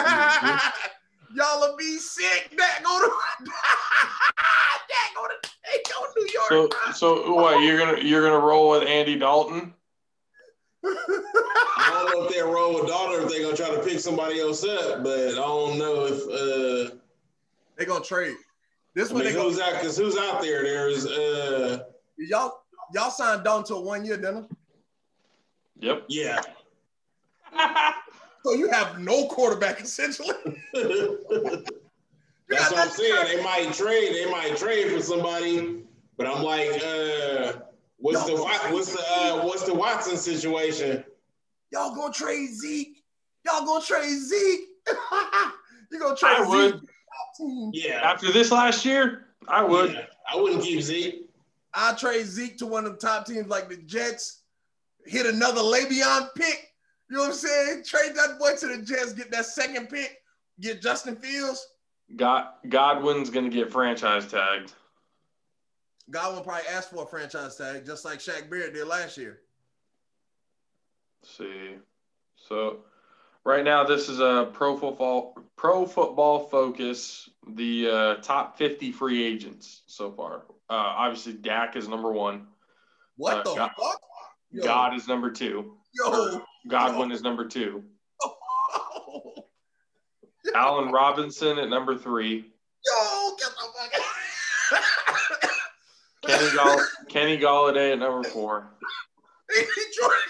[1.35, 2.53] y'all will be sick.
[2.59, 3.11] That go to
[3.47, 6.75] that go to, they go to New York.
[6.93, 7.63] So, so what?
[7.63, 9.73] You're gonna you're gonna roll with Andy Dalton?
[10.85, 14.01] I don't know if they're roll with Dalton or if they're gonna try to pick
[14.01, 16.97] somebody else up, but I don't know if uh
[17.77, 18.37] they gonna trade.
[18.95, 20.63] This I one mean, who's gonna, out because who's out there?
[20.65, 21.85] There's uh
[22.19, 22.60] y'all
[22.95, 24.57] y'all signed Don to a one year, didn't you?
[25.89, 26.05] Yep.
[26.09, 26.41] yeah.
[28.45, 30.35] So you have no quarterback essentially.
[32.49, 33.37] That's what I'm saying.
[33.37, 34.15] They might trade.
[34.15, 35.83] They might trade for somebody,
[36.17, 37.61] but I'm like, uh,
[37.99, 38.37] what's the
[38.71, 41.05] what's the uh, what's the Watson situation?
[41.71, 43.05] Y'all gonna trade Zeke?
[43.45, 44.61] Y'all gonna trade Zeke?
[45.93, 46.73] you gonna trade I would.
[46.73, 46.91] Zeke?
[47.37, 47.71] Team.
[47.73, 49.93] Yeah, After this last year, I would.
[49.93, 51.30] Yeah, I wouldn't keep Zeke.
[51.75, 54.43] I trade Zeke to one of the top teams like the Jets.
[55.07, 56.69] Hit another Le'Veon pick.
[57.09, 57.85] You know what I'm saying?
[57.85, 59.13] Trade that boy to the Jets.
[59.13, 60.19] Get that second pick.
[60.61, 61.67] Get Justin Fields.
[62.17, 64.75] God, Godwin's gonna get franchise tagged.
[66.11, 69.41] Godwin probably asked for a franchise tag, just like Shaq Barrett did last year.
[71.23, 71.77] Let's see.
[72.37, 72.79] So
[73.45, 77.29] right now this is a pro football pro football focus.
[77.47, 80.43] The uh, top 50 free agents so far.
[80.71, 82.47] Uh, obviously Dak is number one.
[83.17, 84.01] What Uh, the God- fuck?
[84.53, 85.77] Yo, God is number two.
[85.93, 87.85] yo, Godwin is number two.
[88.23, 89.45] yo,
[90.55, 92.53] Allen Robinson at number three.
[92.87, 94.83] yo, get the fuck
[96.27, 98.71] Kenny, Gall- Kenny Golladay at number four.
[99.53, 99.65] He
[99.99, 100.21] Jordan.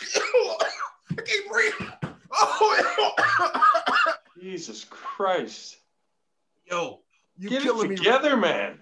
[1.11, 1.75] I can't breathe.
[2.33, 3.13] Oh,
[4.41, 5.77] Jesus Christ.
[6.71, 7.01] yo,
[7.37, 7.97] you Get killing it me.
[7.97, 8.79] together, man.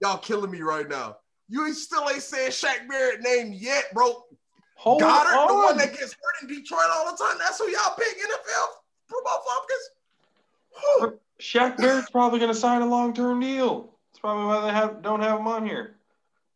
[0.00, 1.16] Y'all killing me right now.
[1.48, 4.24] You ain't still ain't saying Shaq Barrett name yet, bro.
[4.76, 5.48] Hold Goddard, on.
[5.48, 7.36] the one that gets hurt in Detroit all the time.
[7.38, 8.66] That's who y'all pick NFL
[9.08, 9.90] Pro Bowl Falcons.
[10.72, 11.20] Whew.
[11.40, 13.90] Shaq Barrett's probably going to sign a long-term deal.
[14.10, 15.96] That's probably why they have don't have him on here.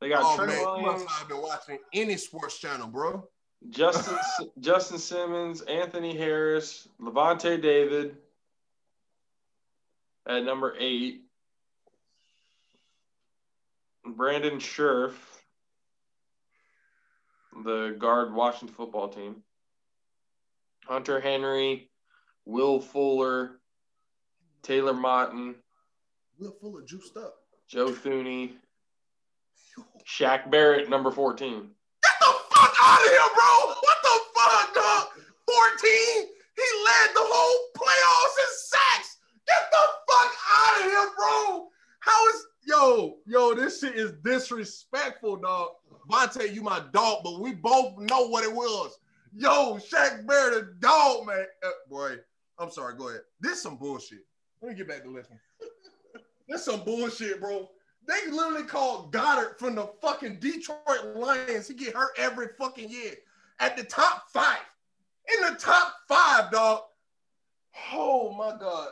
[0.00, 3.26] They got Oh Trent man, Williams, have been watching any sports channel, bro.
[3.70, 4.16] Justin
[4.60, 8.16] Justin Simmons, Anthony Harris, Lavonte David
[10.26, 11.22] at number eight.
[14.06, 15.12] Brandon Scherff,
[17.64, 19.42] the guard Washington football team.
[20.86, 21.90] Hunter Henry,
[22.44, 23.60] Will Fuller,
[24.62, 25.54] Taylor Moton,
[26.38, 27.36] We're full of juiced up.
[27.66, 28.52] Joe Thuney,
[30.06, 31.50] Shaq Barrett, number 14.
[32.02, 33.74] Get the fuck out of here, bro.
[33.80, 35.06] What the fuck, dog?
[35.48, 35.90] 14?
[36.56, 39.16] He led the whole playoffs in sacks.
[39.46, 41.68] Get the fuck out of here, bro.
[42.00, 42.46] How is
[43.26, 45.70] yo, this shit is disrespectful, dog.
[46.10, 48.98] Vontae, you my dog, but we both know what it was.
[49.34, 51.46] Yo, Shaq Barrett, a dog, man.
[51.64, 52.16] Uh, boy,
[52.58, 53.22] I'm sorry, go ahead.
[53.40, 54.20] This some bullshit.
[54.60, 55.40] Let me get back to listening.
[56.48, 57.68] this some bullshit, bro.
[58.06, 61.68] They literally called Goddard from the fucking Detroit Lions.
[61.68, 63.14] He get hurt every fucking year.
[63.60, 64.58] At the top five.
[65.34, 66.82] In the top five, dog.
[67.92, 68.88] Oh my God.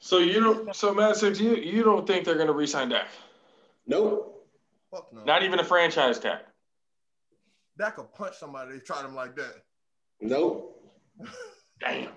[0.00, 0.74] So you don't.
[0.74, 3.08] So Matt says you you don't think they're going to re-sign Dak?
[3.86, 4.46] Nope.
[4.90, 5.24] Fuck no.
[5.24, 6.38] Not even a franchise tag.
[7.76, 8.72] that could punch somebody.
[8.72, 9.54] They tried him like that.
[10.20, 10.82] Nope.
[11.80, 12.10] Damn.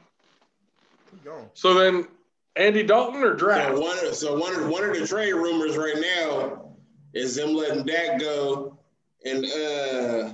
[1.54, 2.08] So then,
[2.56, 3.76] Andy Dalton or draft?
[3.76, 6.74] So one, of, so one, of, one of the trade rumors right now
[7.14, 8.80] is them letting Dak go,
[9.26, 10.34] and uh,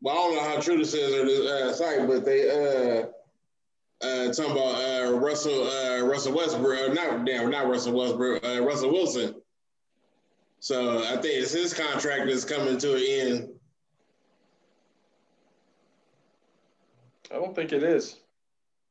[0.00, 3.06] well, I don't know how true this is or this uh, site, but they uh,
[4.02, 8.62] uh, talking about uh, Russell uh, Russell Westbrook, uh, not damn, not Russell Westbrook, uh,
[8.62, 9.34] Russell Wilson.
[10.60, 13.48] So I think it's his contract is coming to an end.
[17.30, 18.16] I don't think it is.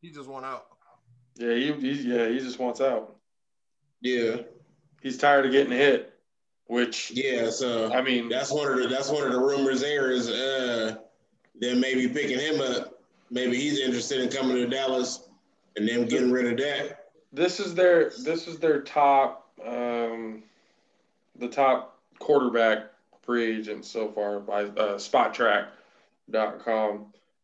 [0.01, 0.67] He just went out.
[1.37, 3.15] Yeah, he, he yeah he just wants out.
[4.01, 4.37] Yeah,
[5.05, 6.13] He's tired of getting hit.
[6.65, 7.51] Which yeah.
[7.51, 9.81] So I mean, that's one of the that's one of the rumors.
[9.81, 10.95] There is uh,
[11.59, 12.94] them maybe picking him up.
[13.30, 15.28] Maybe he's interested in coming to Dallas
[15.76, 17.09] and them getting rid of that.
[17.34, 20.43] this is their this is their top um,
[21.38, 22.91] the top quarterback
[23.23, 25.67] free agent so far by uh, Spotrac.com.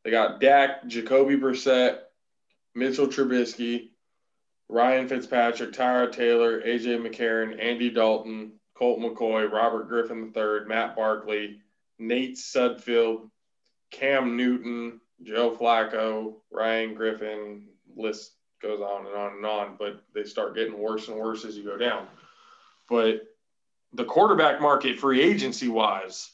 [0.04, 2.00] They got Dak, Jacoby Brissett,
[2.74, 3.90] Mitchell Trubisky,
[4.70, 11.60] Ryan Fitzpatrick, Tyrod Taylor, AJ McCarron, Andy Dalton, Colt McCoy, Robert Griffin III, Matt Barkley,
[12.00, 13.30] Nate Sudfeld,
[13.92, 20.24] Cam Newton, Joe Flacco, Ryan Griffin, list goes on and on and on, but they
[20.24, 22.08] start getting worse and worse as you go down.
[22.90, 23.22] But
[23.94, 26.32] the quarterback market, free agency wise,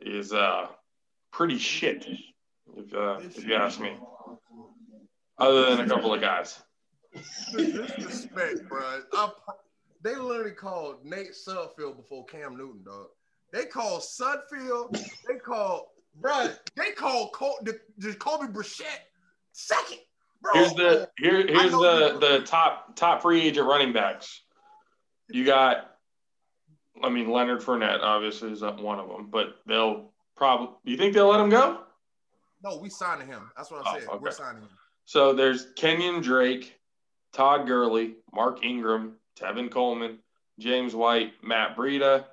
[0.00, 0.66] is uh
[1.32, 2.06] pretty shit,
[2.76, 3.96] if, uh, if you ask me.
[5.38, 6.60] Other than a couple of guys.
[7.56, 9.00] Disrespect, bro.
[9.12, 9.30] I,
[10.02, 13.06] they literally called Nate Sudfeld before Cam Newton, dog.
[13.52, 14.92] They called Sudfeld.
[15.26, 15.86] They called,
[16.16, 16.50] bro.
[16.76, 17.60] They called Col-
[17.98, 18.84] Jacoby Brissett
[19.52, 19.98] second.
[20.42, 24.40] Bro, Here's the here here's the the top top free agent running backs.
[25.28, 25.90] You got,
[27.02, 30.68] I mean Leonard Fournette obviously is one of them, but they'll probably.
[30.84, 31.80] You think they'll let him go?
[32.64, 33.50] No, we signing him.
[33.56, 34.08] That's what I Oh, saying.
[34.08, 34.18] okay.
[34.22, 34.68] We're signing him.
[35.04, 36.78] So there's Kenyan Drake,
[37.32, 40.18] Todd Gurley, Mark Ingram, Tevin Coleman,
[40.58, 42.24] James White, Matt Breida,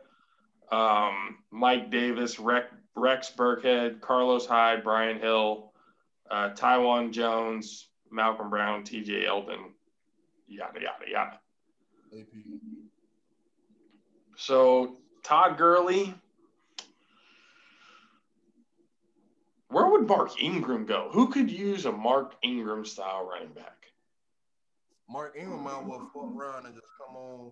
[0.72, 2.68] um, Mike Davis, Rex,
[2.98, 5.72] Rex Burkhead, Carlos Hyde, Brian Hill,
[6.32, 9.72] uh, Taiwan Jones, Malcolm Brown, TJ Yeldon,
[10.48, 11.40] yada, yada, yada.
[12.18, 12.28] AP.
[14.36, 16.14] So Todd Gurley,
[19.70, 21.10] where would Mark Ingram go?
[21.12, 23.74] Who could use a Mark Ingram style running back?
[25.10, 27.52] Mark Ingram might well fuck around and just come on,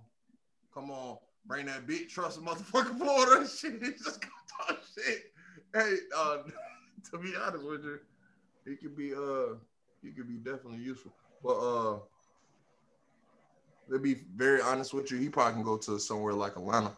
[0.73, 3.49] come on, bring that big trust of motherfucking Florida and
[3.81, 3.81] shit.
[3.97, 4.33] Just gonna
[4.67, 5.31] talk shit.
[5.76, 6.38] Hey, uh,
[7.11, 7.99] to be honest with you,
[8.65, 9.55] he could be uh
[10.01, 11.11] he could be definitely useful.
[11.43, 11.99] But uh
[13.91, 16.93] to be very honest with you, he probably can go to somewhere like Atlanta.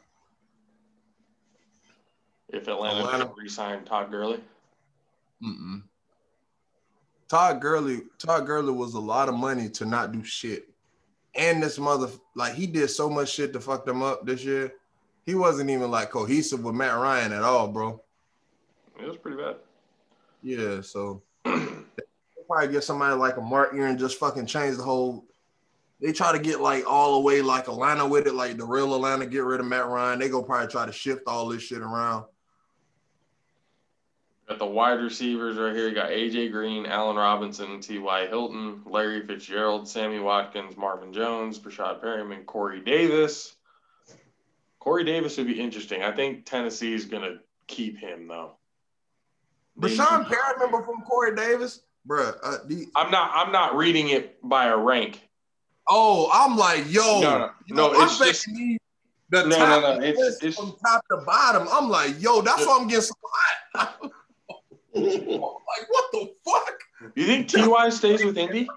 [2.49, 3.31] If Atlanta, Atlanta.
[3.35, 4.39] re-sign Todd Gurley.
[5.43, 5.83] Mm-mm.
[7.27, 10.69] Todd Gurley, Todd Gurley was a lot of money to not do shit.
[11.35, 14.71] And this mother, like he did so much shit to fuck them up this year.
[15.25, 18.01] He wasn't even like cohesive with Matt Ryan at all, bro.
[18.99, 19.55] It was pretty bad.
[20.41, 21.21] Yeah, so
[22.47, 25.25] probably get somebody like a Mark Aaron just fucking change the whole.
[26.01, 28.93] They try to get like all the way like Atlanta with it, like the real
[28.95, 30.19] Atlanta, get rid of Matt Ryan.
[30.19, 32.25] They go probably try to shift all this shit around.
[34.47, 35.89] Got the wide receivers right here.
[35.89, 38.27] You got AJ Green, Allen Robinson, T.Y.
[38.27, 43.55] Hilton, Larry Fitzgerald, Sammy Watkins, Marvin Jones, Breshad Perriman, Corey Davis.
[44.79, 46.01] Corey Davis would be interesting.
[46.01, 48.56] I think Tennessee is gonna keep him though.
[49.79, 52.35] Rashawn Perriman from Corey Davis, bruh.
[52.43, 53.31] Uh, the, I'm not.
[53.33, 55.21] I'm not reading it by a rank.
[55.89, 58.45] oh, I'm like, yo, No, no, yo, no, I'm it's just-
[59.29, 61.67] the No, top no, no, it's- it's- from top to bottom.
[61.71, 63.13] I'm like, yo, that's why I'm getting so
[63.75, 63.99] hot.
[64.93, 66.79] like, what the fuck?
[67.15, 68.67] You think Ty stays with Indy?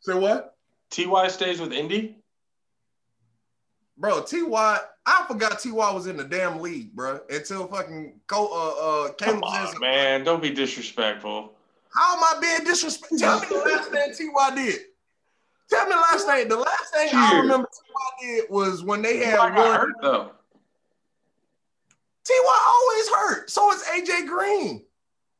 [0.00, 0.54] Say what?
[0.90, 2.16] Ty stays with Indy?
[3.98, 7.20] Bro, Ty, I forgot Ty was in the damn league, bro.
[7.28, 10.22] Until fucking Co- uh uh Come on, man.
[10.22, 11.52] Don't be disrespectful.
[11.92, 13.18] How am I being disrespectful?
[13.18, 14.80] Tell me the last thing Ty did.
[15.68, 16.48] Tell me the last thing.
[16.48, 19.52] The last thing I remember Ty did was when they had one.
[19.54, 20.30] hurt though.
[22.24, 22.34] Ty
[22.68, 23.50] always hurt.
[23.50, 24.84] So is AJ Green.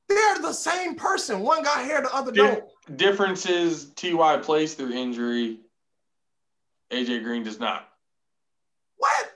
[0.08, 1.40] They're the same person.
[1.40, 2.64] One got hair, the other Did- don't.
[2.96, 5.60] Difference is Ty plays through injury.
[6.90, 7.87] AJ Green does not.
[8.98, 9.32] What?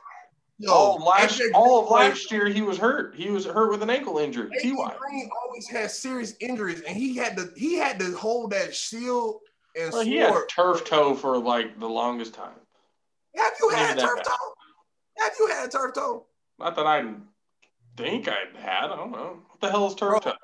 [0.59, 3.17] Yo, all of last, all of last year he was hurt.
[3.17, 4.49] He was hurt with an ankle injury.
[4.63, 4.77] Green
[5.43, 9.41] always has serious injuries, and he had to he had to hold that shield
[9.75, 12.53] and Well, he had turf toe for like the longest time.
[13.37, 14.25] Have you had turf bad.
[14.25, 14.55] toe?
[15.19, 16.27] Have you had turf toe?
[16.59, 17.15] Not that I
[17.97, 18.91] think I had.
[18.91, 19.39] I don't know.
[19.49, 20.33] What the hell is turf Bro.
[20.33, 20.39] toe?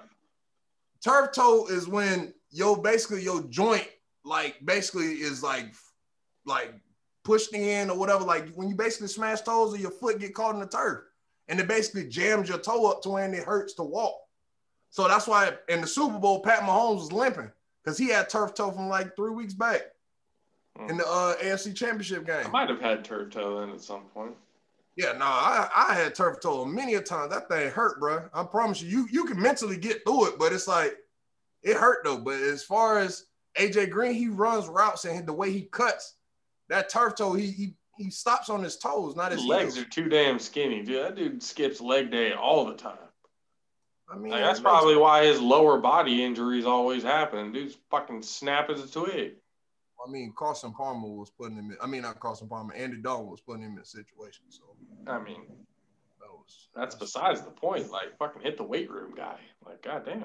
[1.05, 3.87] Turf toe is when yo basically your joint
[4.25, 5.67] like basically is like
[6.47, 6.75] like
[7.29, 8.25] pushed in or whatever.
[8.25, 11.01] Like when you basically smash toes or your foot get caught in the turf,
[11.47, 14.15] and it basically jams your toe up to when it hurts to walk.
[14.91, 17.53] So that's why in the Super Bowl, Pat Mahomes was limping
[17.85, 19.83] because he had turf toe from like three weeks back
[20.89, 22.47] in the uh, AFC Championship game.
[22.47, 24.35] I might have had turf toe then at some point.
[24.97, 27.29] Yeah, no, I, I had turf toe many a time.
[27.29, 28.27] That thing hurt, bro.
[28.33, 30.97] I promise you, you you can mentally get through it, but it's like
[31.63, 32.19] it hurt though.
[32.19, 33.27] But as far as
[33.59, 36.15] AJ Green, he runs routes and the way he cuts
[36.69, 39.87] that turf toe, he he, he stops on his toes, not his His legs heels.
[39.87, 41.05] are too damn skinny, dude.
[41.05, 42.99] That dude skips leg day all the time.
[44.11, 47.53] I mean, Like, that's probably why his lower body injuries always happen.
[47.53, 49.33] Dude's fucking snap as a twig.
[50.07, 51.71] I mean, Carson Palmer was putting him.
[51.73, 52.73] In, I mean, not Carson Palmer.
[52.73, 54.45] Andy Dalton was putting him in a situation.
[54.49, 54.63] So
[55.07, 55.43] I mean,
[56.21, 57.91] that was that's besides the point.
[57.91, 59.39] Like, fucking hit the weight room guy.
[59.67, 60.25] Like, goddamn.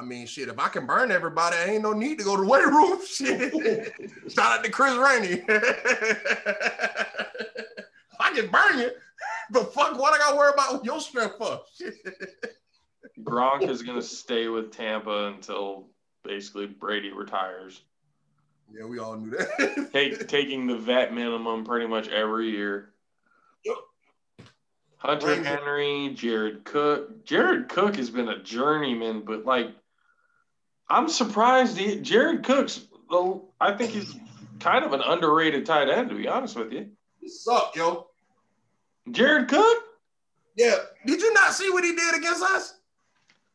[0.00, 0.48] I mean, shit.
[0.48, 2.98] If I can burn everybody, I ain't no need to go to the weight room.
[3.06, 3.92] Shit.
[4.32, 5.42] Shout out to Chris Rainey.
[8.18, 8.90] I can burn you.
[9.52, 9.98] The fuck?
[9.98, 11.60] What I got to worry about your strength for?
[13.24, 15.88] Gronk is gonna stay with Tampa until
[16.22, 17.82] basically Brady retires.
[18.72, 19.88] Yeah, we all knew that.
[19.92, 22.92] Take taking the vet minimum pretty much every year.
[23.64, 23.76] Yep.
[24.98, 27.24] Hunter Henry, Jared Cook.
[27.24, 29.74] Jared Cook has been a journeyman, but like,
[30.90, 31.78] I'm surprised.
[31.78, 34.16] He, Jared Cook's, though, I think he's
[34.58, 36.88] kind of an underrated tight end, to be honest with you.
[37.26, 38.08] Suck, yo.
[39.10, 39.84] Jared Cook.
[40.56, 40.76] Yeah.
[41.06, 42.74] Did you not see what he did against us?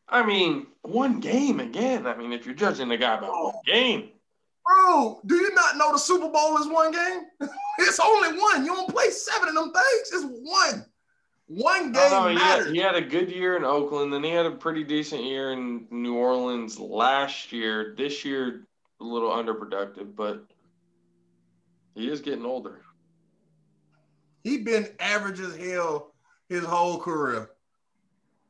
[0.08, 2.06] I mean, one game again.
[2.06, 4.10] I mean, if you're judging the guy by one game,
[4.66, 7.26] Bro, do you not know the Super Bowl is one game?
[7.78, 8.64] it's only one.
[8.64, 10.10] You don't play seven of them things.
[10.12, 10.84] It's one.
[11.48, 14.46] One game know, he, had, he had a good year in Oakland, then he had
[14.46, 17.94] a pretty decent year in New Orleans last year.
[17.96, 18.66] This year,
[19.00, 20.44] a little underproductive, but
[21.94, 22.82] he is getting older.
[24.42, 26.14] He been average as hell
[26.48, 27.50] his whole career.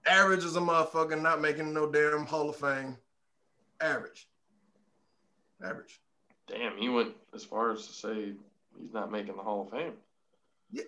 [0.06, 2.96] Average as a motherfucker, not making no damn Hall of Fame.
[3.80, 4.28] Average.
[5.62, 6.00] Average.
[6.46, 8.32] Damn, he went as far as to say
[8.80, 9.94] he's not making the Hall of Fame.
[10.70, 10.84] You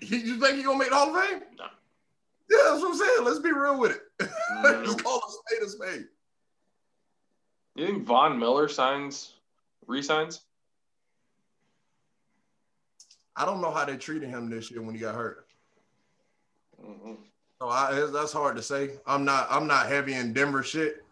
[0.00, 1.40] you think he gonna make the Hall of Fame?
[1.58, 1.64] No.
[2.50, 3.24] Yeah, that's what I'm saying.
[3.24, 4.02] Let's be real with it.
[4.62, 5.02] Let's Nope.
[5.02, 6.06] call a spade a spade.
[7.74, 9.34] You think Von Miller signs,
[9.86, 10.42] resigns?
[13.36, 15.46] I don't know how they treated him this year when he got hurt.
[16.80, 17.16] Mhm.
[17.60, 18.98] So I, that's hard to say.
[19.06, 21.04] I'm not I'm not heavy in Denver shit,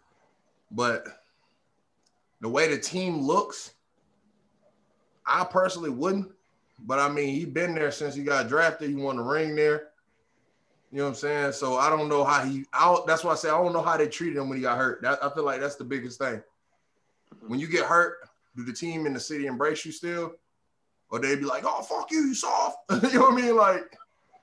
[0.71, 1.05] but
[2.41, 3.73] the way the team looks,
[5.25, 6.31] I personally wouldn't.
[6.85, 8.89] But I mean, he been there since he got drafted.
[8.89, 9.89] He won the ring there.
[10.91, 11.51] You know what I'm saying?
[11.53, 12.65] So I don't know how he.
[12.73, 14.77] Don't- that's why I say I don't know how they treated him when he got
[14.77, 15.01] hurt.
[15.01, 16.41] That, I feel like that's the biggest thing.
[17.47, 18.17] When you get hurt,
[18.55, 20.33] do the team in the city embrace you still,
[21.09, 22.77] or they be like, "Oh fuck you, you soft"?
[22.91, 23.55] you know what I mean?
[23.55, 23.97] Like,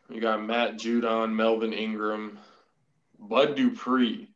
[0.08, 2.38] You got Matt Judon, Melvin Ingram,
[3.20, 4.28] Bud Dupree.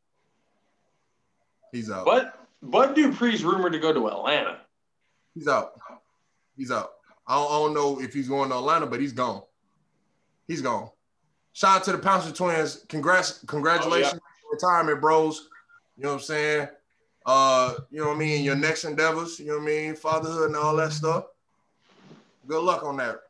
[1.72, 2.04] he's out.
[2.04, 4.58] But Bud Dupree's rumored to go to Atlanta.
[5.34, 5.72] He's out.
[6.56, 6.92] He's out.
[7.26, 9.42] I don't, I don't know if he's going to Atlanta, but he's gone.
[10.46, 10.90] He's gone.
[11.52, 12.84] Shout out to the Pouncey twins.
[12.88, 14.20] Congrats, congratulations on
[14.52, 15.48] retirement, bros.
[15.96, 16.68] You know what I'm saying?
[17.24, 18.44] Uh, you know what I mean?
[18.44, 19.94] Your next endeavors, you know what I mean?
[19.94, 21.24] Fatherhood and all that stuff.
[22.46, 23.20] Good luck on that.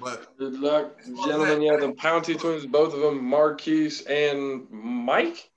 [0.00, 1.60] But Good luck, gentlemen.
[1.62, 5.50] Yeah, the Pouncey twins, both of them, Maurkice and Mike.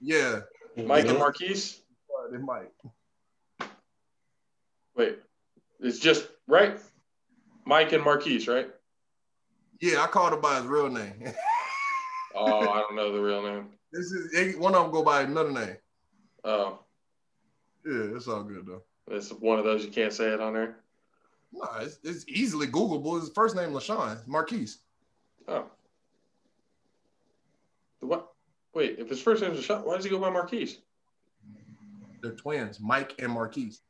[0.00, 0.40] yeah,
[0.76, 1.18] Mike and Yeah.
[1.18, 1.80] Maurkice.
[2.32, 2.70] it might.
[4.96, 5.18] Wait,
[5.80, 6.78] it's just right.
[7.64, 8.68] Mike and Maurkice, right?
[9.80, 11.32] Yeah, I called him by his real name.
[12.38, 13.68] Oh, I don't know the real name.
[13.94, 15.76] this is one of them go by another name.
[16.44, 16.80] Oh,
[17.86, 18.82] Yeah, it's all good though.
[19.10, 20.76] it's one of those you can't say it on there.
[21.50, 23.18] No, it's, it's easily Googleable.
[23.18, 24.80] His first name LaShawn Maurkice.
[25.48, 25.64] Oh,
[28.00, 28.28] The what?
[28.74, 30.76] Wait, if his first name a shot, why does he go by Maurkice?
[32.22, 33.80] They're twins, Mike and Maurkice.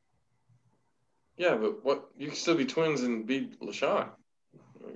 [1.36, 2.08] Yeah, but what?
[2.16, 4.08] You can still be twins and be Lashawn.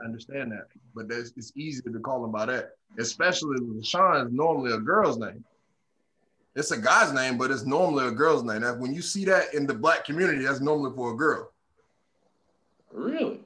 [0.00, 2.72] I understand that, but that's, it's easier to call him by that.
[2.98, 5.44] Especially LaShawn is normally a girl's name.
[6.56, 8.62] It's a guy's name, but it's normally a girl's name.
[8.62, 11.52] That when you see that in the black community, that's normally for a girl.
[12.92, 13.40] Really?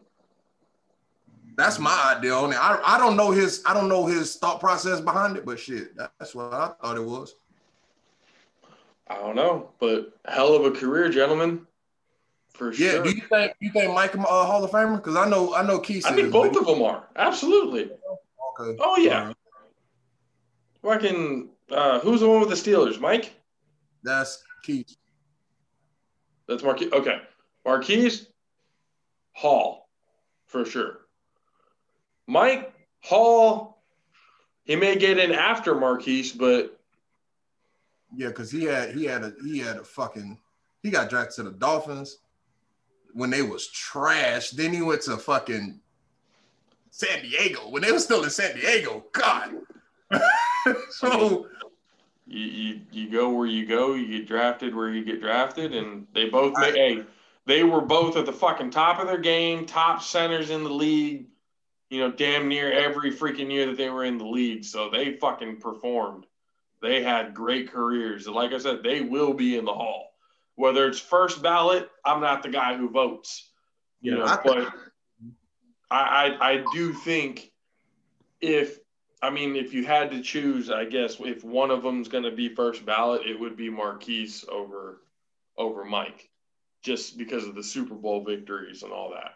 [1.57, 2.59] That's my idea on it.
[2.59, 5.97] I, I don't know his I don't know his thought process behind it, but shit,
[5.97, 7.37] that's what I thought it was.
[9.07, 11.67] I don't know, but hell of a career, gentlemen.
[12.55, 12.91] For Yeah.
[12.93, 13.03] sure.
[13.05, 14.97] Do you think you think Mike a uh, Hall of Famer?
[14.97, 16.07] Because I know I know Keith.
[16.07, 17.09] I think both of them are.
[17.17, 17.91] Absolutely.
[18.61, 18.79] Okay.
[18.81, 19.33] Oh, yeah.
[20.83, 23.01] Fucking, uh, who's the one with the Steelers?
[23.01, 23.35] Mike?
[24.05, 24.95] That's Keith.
[26.47, 26.93] That's Maurkice.
[26.93, 27.23] Okay.
[27.65, 28.27] Maurkice,
[29.33, 29.89] Hall,
[30.47, 31.01] for sure.
[32.29, 33.83] Mike, Hall,
[34.65, 36.79] he may get in after Maurkice, but
[38.15, 40.39] Yeah, because he had he had a he had a fucking
[40.83, 42.19] he got drafted to the Dolphins
[43.15, 44.51] when they was trash.
[44.51, 45.81] Then he went to fucking
[46.91, 49.05] San Diego when they was still in San Diego.
[49.13, 49.55] God.
[50.91, 51.47] so
[52.27, 56.07] you, you, you go where you go, you get drafted where you get drafted, and
[56.15, 57.05] they both, I- hey,
[57.47, 61.27] they were both at the fucking top of their game, top centers in the league,
[61.91, 64.65] you know, damn near every freaking year that they were in the league.
[64.65, 66.27] So they fucking performed.
[66.81, 68.27] They had great careers.
[68.27, 70.14] And like I said, they will be in the hall.
[70.57, 73.51] Whether it's first ballot, I'm not the guy who votes.
[74.01, 74.73] You know, I- but
[75.91, 77.53] I, I I do think
[78.41, 78.79] if
[79.23, 82.31] I mean if you had to choose, I guess if one of them's going to
[82.31, 85.03] be first ballot, it would be Maurkice over
[85.57, 86.31] over Mike,
[86.83, 89.35] just because of the Super Bowl victories and all that.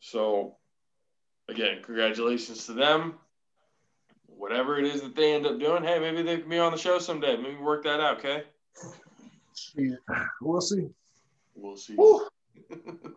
[0.00, 0.56] So,
[1.48, 3.14] again, congratulations to them.
[4.26, 6.78] Whatever it is that they end up doing, hey, maybe they can be on the
[6.78, 7.36] show someday.
[7.36, 8.44] Maybe work that out, okay?
[10.40, 10.88] We'll see.
[11.54, 11.96] We'll see.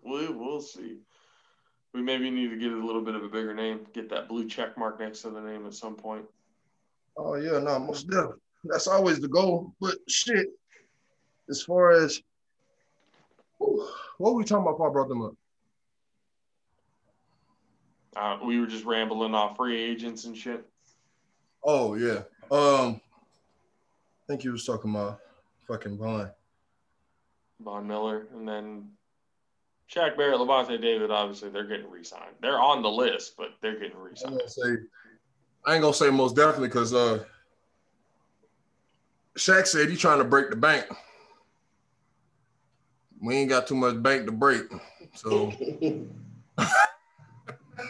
[0.03, 0.97] We, we'll see.
[1.93, 4.47] We maybe need to get a little bit of a bigger name, get that blue
[4.47, 6.25] check mark next to the name at some point.
[7.17, 8.37] Oh yeah, no, most definitely.
[8.63, 9.73] That's always the goal.
[9.79, 10.47] But shit,
[11.49, 12.21] as far as
[13.57, 14.73] what were we talking about?
[14.73, 15.33] Before I brought them up.
[18.15, 20.65] Uh, we were just rambling off free agents and shit.
[21.63, 22.23] Oh yeah.
[22.51, 25.19] Um, I think you was talking about
[25.69, 26.29] fucking Vaughn.
[27.61, 28.87] Von Miller, and then
[29.93, 31.11] Shaq Barrett, Lavonte David.
[31.11, 32.35] Obviously, they're getting re-signed.
[32.41, 34.41] They're on the list, but they're getting I'm re-signed.
[34.47, 34.69] say,
[35.65, 37.23] I ain't gonna say most definitely because uh,
[39.37, 40.85] Shaq said he trying to break the bank.
[43.21, 44.63] We ain't got too much bank to break,
[45.13, 45.51] so.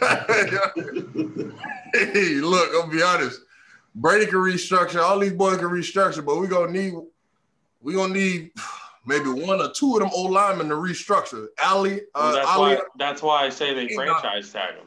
[1.92, 3.40] hey, look, I'll be honest.
[3.94, 5.02] Brady can restructure.
[5.02, 6.94] All these boys can restructure, but we gonna need
[7.82, 8.50] we gonna need
[9.06, 11.46] maybe one or two of them old linemen to restructure.
[11.64, 12.80] Ali, Well, uh, that's Ali, why.
[12.98, 14.86] That's why I say they franchise tag him.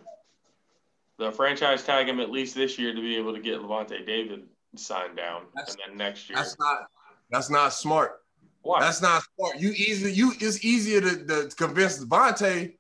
[1.18, 4.44] The franchise tag him at least this year to be able to get Lavonte David
[4.76, 6.38] signed down, That's- and then next year.
[6.38, 6.88] that's not
[7.30, 8.22] that's not smart.
[8.62, 8.80] Why?
[8.80, 9.60] That's not smart.
[9.60, 12.76] You easy you it's easier to, to convince Devontae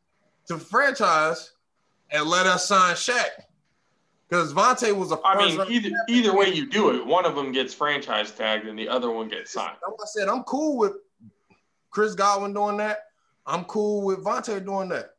[0.47, 1.53] to franchise
[2.11, 3.29] and let us sign Shaq.
[4.33, 7.51] Because Vontae was a I mean, either either way you do it, one of them
[7.51, 9.77] gets franchise tagged and the other one gets signed.
[9.87, 10.93] Like I said, I'm cool with
[11.91, 12.97] Chris Godwin doing that.
[13.45, 15.11] I'm cool with Vontae doing that.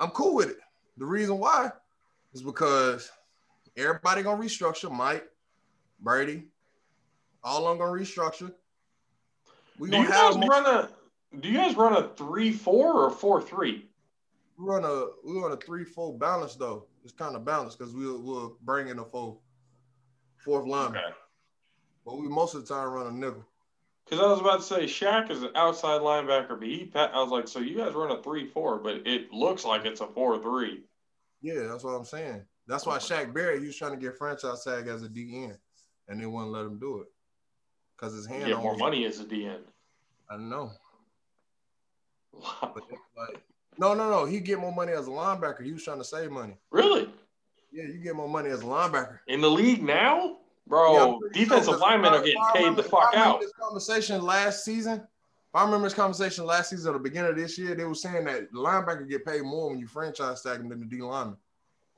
[0.00, 0.56] I'm cool with it.
[0.96, 1.70] The reason why
[2.34, 3.08] is because
[3.76, 4.90] everybody gonna restructure.
[4.90, 5.24] Mike,
[6.00, 6.42] Brady,
[7.44, 8.52] all them gonna restructure.
[9.78, 10.88] We Do you guys more, run a?
[11.38, 13.86] Do you guys run a three four or four three?
[14.58, 16.86] we run a we run a three four balance though.
[17.06, 19.38] It's kind of balanced because we'll we'll bring in a four
[20.38, 20.98] fourth lineman.
[20.98, 21.14] Okay.
[22.04, 23.44] But we most of the time run a nickel.
[24.04, 27.30] Because I was about to say Shaq is an outside linebacker, but he I was
[27.30, 30.42] like, so you guys run a three four, but it looks like it's a four
[30.42, 30.82] three.
[31.42, 32.42] Yeah, that's what I'm saying.
[32.66, 35.56] That's why Shaq Barrett, he was trying to get franchise tag as a DN,
[36.08, 37.06] and they wouldn't let him do it
[37.96, 38.46] because his hand.
[38.46, 39.60] Get more money as a DN.
[40.28, 40.72] I know,
[42.32, 42.72] Wow.
[42.74, 42.82] but
[43.16, 43.44] like,
[43.78, 44.24] no, no, no.
[44.24, 45.62] He get more money as a linebacker.
[45.64, 46.56] He was trying to save money.
[46.70, 47.08] Really?
[47.72, 49.18] Yeah, you get more money as a linebacker.
[49.26, 51.18] In the league now, bro?
[51.22, 53.40] I'm defensive sure, linemen are getting paid remember- the fuck out.
[53.40, 54.94] This conversation last season.
[55.00, 57.94] If I remember this conversation last season, at the beginning of this year, they were
[57.94, 61.00] saying that the linebacker get paid more when you franchise tag them than the D
[61.00, 61.36] lineman.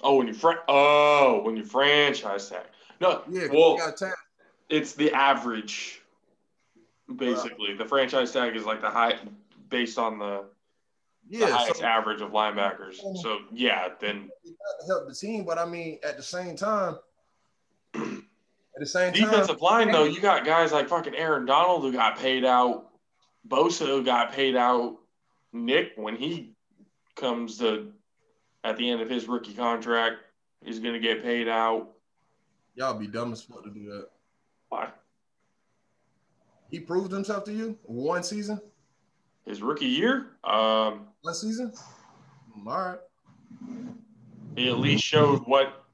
[0.00, 2.66] Oh, when you fran- oh when you franchise tag.
[3.00, 3.78] No, Yeah, well,
[4.68, 6.02] it's the average.
[7.16, 9.18] Basically, the franchise tag is like the high
[9.70, 10.44] based on the,
[11.30, 12.96] the Yeah, highest so average of linebackers.
[13.22, 16.56] So yeah, then you got to help the team, but I mean, at the same
[16.56, 16.96] time,
[17.94, 18.00] at
[18.78, 22.18] the same time, defensive line though, you got guys like fucking Aaron Donald who got
[22.18, 22.90] paid out,
[23.46, 24.98] Bosa who got paid out,
[25.52, 26.54] Nick when he
[27.16, 27.92] comes to
[28.64, 30.16] at the end of his rookie contract
[30.64, 31.88] he's going to get paid out.
[32.74, 34.08] y'all be dumb as fuck to do that.
[34.68, 34.88] Why?
[36.70, 38.60] He proved himself to you one season,
[39.46, 41.72] His rookie year, um, one season.
[42.66, 42.98] All right,
[44.56, 45.84] he at least showed what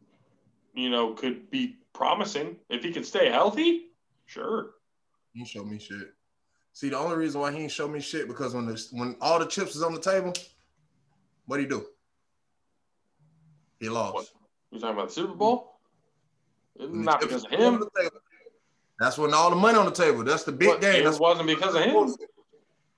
[0.75, 3.87] you know could be promising if he could stay healthy.
[4.27, 4.71] Sure.
[5.33, 6.13] he showed me shit.
[6.73, 9.39] See, the only reason why he ain't show me shit because when the when all
[9.39, 10.33] the chips is on the table,
[11.47, 11.87] what he do?
[13.79, 14.15] He lost.
[14.15, 14.27] What?
[14.73, 15.79] You talking about the Super Bowl?
[16.79, 17.85] Not because of him.
[18.99, 20.25] That's when all the money on the table.
[20.25, 21.03] That's the big What, game.
[21.03, 22.15] It That's wasn't because of him.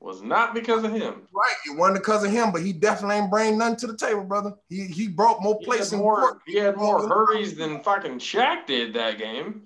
[0.07, 1.27] Was not because of him.
[1.35, 1.55] right.
[1.67, 4.53] It wasn't because of him, but he definitely ain't bring nothing to the table, brother.
[4.69, 6.39] He he brought more plays had more, court.
[6.47, 9.63] he had more hurries than fucking Shaq did that game.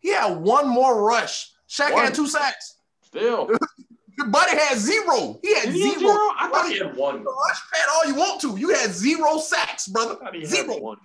[0.00, 1.52] He had one more rush.
[1.70, 2.04] Shaq One.
[2.06, 2.78] had two sacks.
[3.02, 3.48] Still.
[4.18, 5.38] Your buddy had zero.
[5.42, 5.98] He had he zero.
[6.00, 6.12] zero?
[6.36, 7.22] I thought he had one.
[7.24, 8.56] Rush pad all you want to.
[8.56, 10.16] You had zero sacks, brother.
[10.20, 10.80] I thought he had Zero.
[10.80, 10.98] one.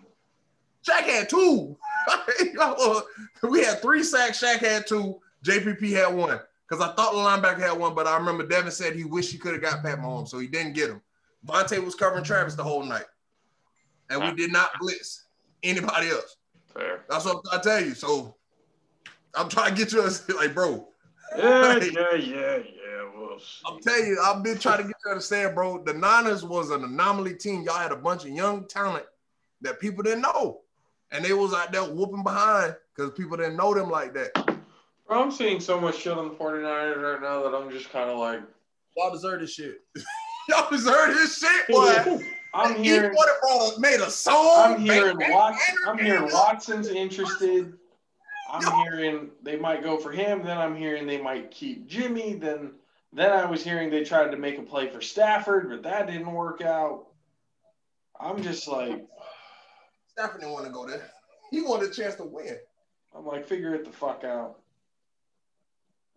[0.83, 1.77] Shaq had two.
[3.43, 4.41] we had three sacks.
[4.41, 5.19] Shaq had two.
[5.45, 6.39] JPP had one.
[6.69, 9.39] Because I thought the linebacker had one, but I remember Devin said he wished he
[9.39, 11.01] could have got Pat Mahomes, so he didn't get him.
[11.47, 13.05] Vontae was covering Travis the whole night.
[14.09, 15.25] And we did not blitz
[15.63, 16.37] anybody else.
[16.73, 17.05] Fair.
[17.09, 17.93] That's what I tell you.
[17.93, 18.35] So
[19.35, 20.87] I'm trying to get you to like, bro,
[21.37, 23.09] Yeah, yeah, yeah, yeah.
[23.15, 23.61] We'll see.
[23.67, 25.83] I'm telling you, I've been trying to get you to understand, bro.
[25.83, 27.63] The Niners was an anomaly team.
[27.63, 29.05] Y'all had a bunch of young talent
[29.61, 30.61] that people didn't know,
[31.11, 34.48] and they was out there whooping behind because people didn't know them like that.
[35.09, 38.17] I'm seeing so much shit on the 49ers right now that I'm just kind of
[38.17, 38.41] like,
[38.97, 39.81] Y'all deserve this shit.
[40.49, 42.19] Y'all deserve this shit, boy.
[42.53, 44.73] I'm He hearing, brought made a song.
[44.73, 47.73] I'm hearing Watson, I'm hearing Watson's interested.
[48.51, 48.83] I'm Yo.
[48.83, 50.43] hearing they might go for him.
[50.43, 52.33] Then I'm hearing they might keep Jimmy.
[52.33, 52.71] Then,
[53.13, 56.33] then I was hearing they tried to make a play for Stafford, but that didn't
[56.33, 57.05] work out.
[58.19, 59.05] I'm just like,
[60.07, 61.11] Stafford didn't want to go there.
[61.51, 62.57] He wanted a chance to win.
[63.15, 64.59] I'm like, figure it the fuck out.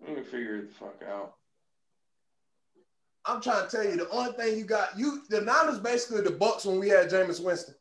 [0.06, 1.34] You me figure it the fuck out.
[3.24, 6.30] I'm trying to tell you, the only thing you got, you the Niners basically the
[6.30, 7.74] Bucks when we had Jameis Winston.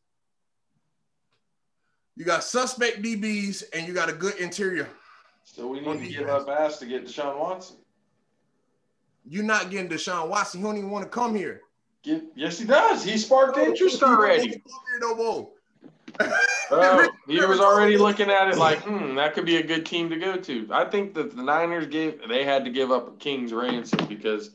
[2.16, 4.88] You got suspect DBs and you got a good interior.
[5.44, 7.78] So we need to give up ass to get Deshaun Watson.
[9.28, 10.60] You're not getting Deshaun Watson.
[10.60, 11.62] He don't even want to come here.
[12.04, 13.04] Get, yes, he does.
[13.04, 14.42] He sparked interest He already.
[14.42, 15.50] wanna come here no more.
[16.74, 20.10] Oh, he was already looking at it like, hmm, that could be a good team
[20.10, 20.70] to go to.
[20.72, 24.52] I think that the Niners gave they had to give up a king's ransom because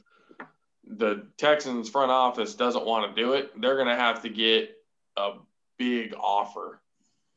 [0.86, 3.60] the Texans front office doesn't want to do it.
[3.60, 4.70] They're gonna have to get
[5.18, 5.32] a
[5.78, 6.80] big offer.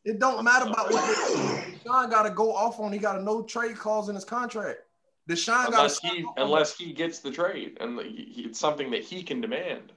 [0.06, 2.94] It don't matter about what they Deshaun got to go off on.
[2.94, 4.80] He got a no trade clause in his contract.
[5.30, 8.92] Deshaun got Unless to he unless he gets the trade and he, he- it's something
[8.92, 9.92] that he can demand.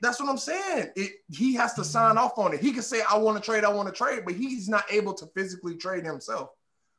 [0.00, 0.90] That's what I'm saying.
[0.94, 2.60] It, he has to sign off on it.
[2.60, 5.12] He can say, I want to trade, I want to trade, but he's not able
[5.14, 6.50] to physically trade himself.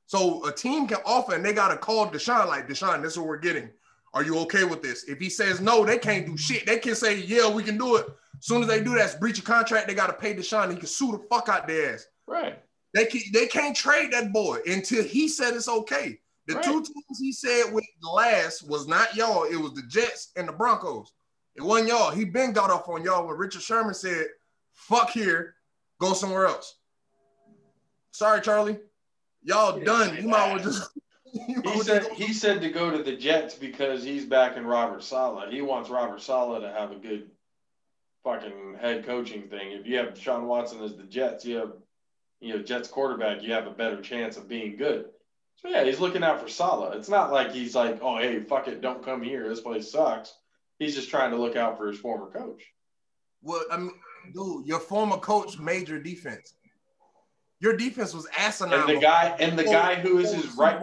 [0.06, 3.20] So a team can offer and they got to call Deshaun, like, Deshaun, this is
[3.20, 3.70] what we're getting.
[4.14, 5.04] Are you okay with this?
[5.04, 6.66] If he says no, they can't do shit.
[6.66, 8.08] They can say, yeah, we can do it.
[8.08, 10.72] As soon as they do that, it's breach of contract, they got to pay Deshaun.
[10.72, 12.08] He can sue the fuck out their ass.
[12.28, 12.60] Right.
[12.94, 16.20] They, can, they can't trade that boy until he said it's okay.
[16.48, 16.64] The Right.
[16.64, 20.54] two teams he said with last was not y'all, it was the Jets and the
[20.54, 21.14] Broncos.
[21.60, 22.12] It wasn't y'all.
[22.12, 24.28] He been got off on y'all when Richard Sherman said,
[24.72, 25.56] fuck here,
[26.00, 26.78] go somewhere else.
[28.12, 28.80] Sorry, Charlie.
[29.44, 30.10] Y'all He done.
[30.10, 30.90] say You might well just.
[31.32, 35.52] He said he said to go to the Jets because he's backing Robert Saleh.
[35.52, 37.30] He wants Robert Saleh to have a good
[38.24, 39.74] fucking head coaching thing.
[39.74, 41.74] If you have Sean Watson as the Jets, you have
[42.40, 45.06] you know Jets quarterback, you have a better chance of being good.
[45.58, 46.96] So yeah, he's looking out for Saleh.
[46.96, 49.48] It's not like he's like, oh hey, fuck it, don't come here.
[49.48, 50.34] This place sucks.
[50.80, 52.64] He's just trying to look out for his former coach.
[53.42, 53.92] Well, I mean,
[54.34, 56.54] dude, your former coach made your defense.
[57.60, 58.80] Your defense was asinine.
[58.80, 60.82] And the guy and the guy who is his right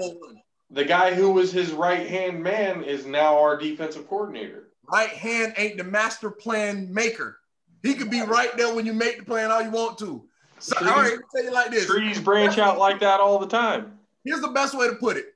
[0.70, 4.68] the guy who was his right hand man is now our defensive coordinator.
[4.92, 7.38] right hand ain't the master plan maker.
[7.82, 10.24] He could be right there when you make the plan all you want to.
[10.58, 11.86] So, all right, let me tell you like this.
[11.86, 13.98] Trees branch out like that all the time.
[14.24, 15.35] Here's the best way to put it.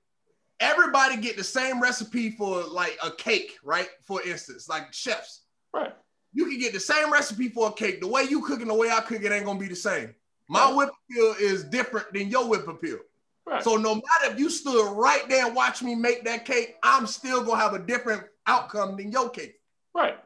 [0.60, 3.88] Everybody get the same recipe for like a cake, right?
[4.02, 5.42] For instance, like chefs.
[5.72, 5.92] Right.
[6.32, 8.00] You can get the same recipe for a cake.
[8.00, 10.14] The way you cook and the way I cook it ain't gonna be the same.
[10.48, 10.74] My Right.
[10.76, 12.98] whip appeal is different than your whip appeal.
[13.46, 13.64] Right.
[13.64, 17.06] So no matter if you stood right there and watched me make that cake, I'm
[17.06, 19.56] still gonna have a different outcome than your cake.
[19.94, 20.16] right.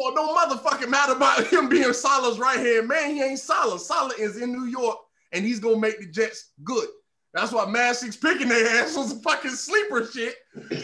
[0.00, 3.10] So no motherfucking matter about him being Saleh's right hand man.
[3.14, 3.80] He ain't Saleh.
[3.80, 4.96] Saleh is in New York
[5.32, 6.88] and he's gonna make the Jets good.
[7.34, 10.34] That's why Mad Six picking their ass was fucking sleeper shit.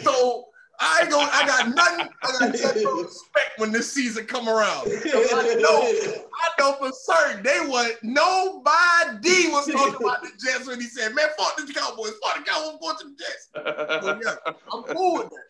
[0.03, 0.45] So
[0.79, 1.29] I ain't gonna.
[1.31, 2.09] I got nothing.
[2.21, 4.87] I got nothing but respect when this season come around.
[4.87, 5.81] I know.
[5.81, 11.15] I know for certain they was nobody was talking about the Jets when he said,
[11.15, 12.13] "Man, fuck the Cowboys.
[12.23, 13.49] Fuck the Cowboys going to the Jets."
[14.05, 15.43] So, yeah, I'm cool with that.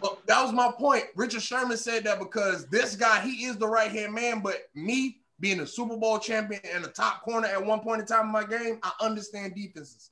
[0.00, 1.04] But that was my point.
[1.14, 4.40] Richard Sherman said that because this guy, he is the right hand man.
[4.40, 8.06] But me being a Super Bowl champion and a top corner at one point in
[8.06, 10.10] time in my game, I understand defenses.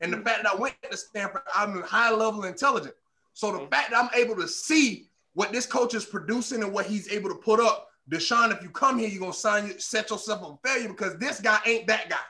[0.00, 2.94] And the fact that I went to Stanford, I'm high level intelligent.
[3.34, 3.70] So the Mhm.
[3.70, 7.28] fact that I'm able to see what this coach is producing and what he's able
[7.28, 10.68] to put up, Deshaun, if you come here, you're gonna sign set yourself up for
[10.68, 12.24] failure because this guy ain't that guy.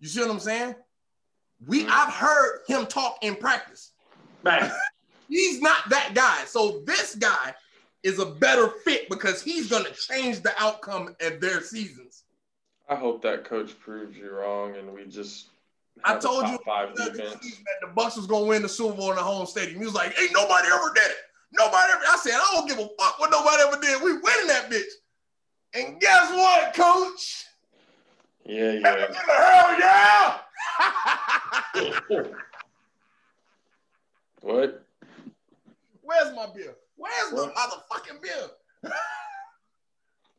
[0.00, 0.74] You see what I'm saying?
[1.64, 1.90] We Mhm.
[1.90, 3.92] I've heard him talk in practice.
[4.42, 4.70] Right.
[5.28, 6.44] He's not that guy.
[6.46, 7.54] So this guy
[8.06, 12.22] is a better fit because he's gonna change the outcome of their seasons.
[12.88, 15.48] I hope that coach proves you wrong and we just
[16.04, 19.22] I told you five that the Bucks was gonna win the Super Bowl in the
[19.22, 19.80] home stadium.
[19.80, 21.16] He was like, "Ain't nobody ever did it.
[21.52, 24.00] Nobody ever." I said, "I don't give a fuck what nobody ever did.
[24.02, 24.92] We winning that bitch."
[25.74, 27.46] And guess what, Coach?
[28.44, 29.06] Yeah, yeah.
[29.36, 29.78] Hell
[31.74, 32.32] yeah!
[34.42, 34.86] What?
[36.02, 36.76] Where's my beer?
[36.96, 38.92] Where's my motherfucking beer?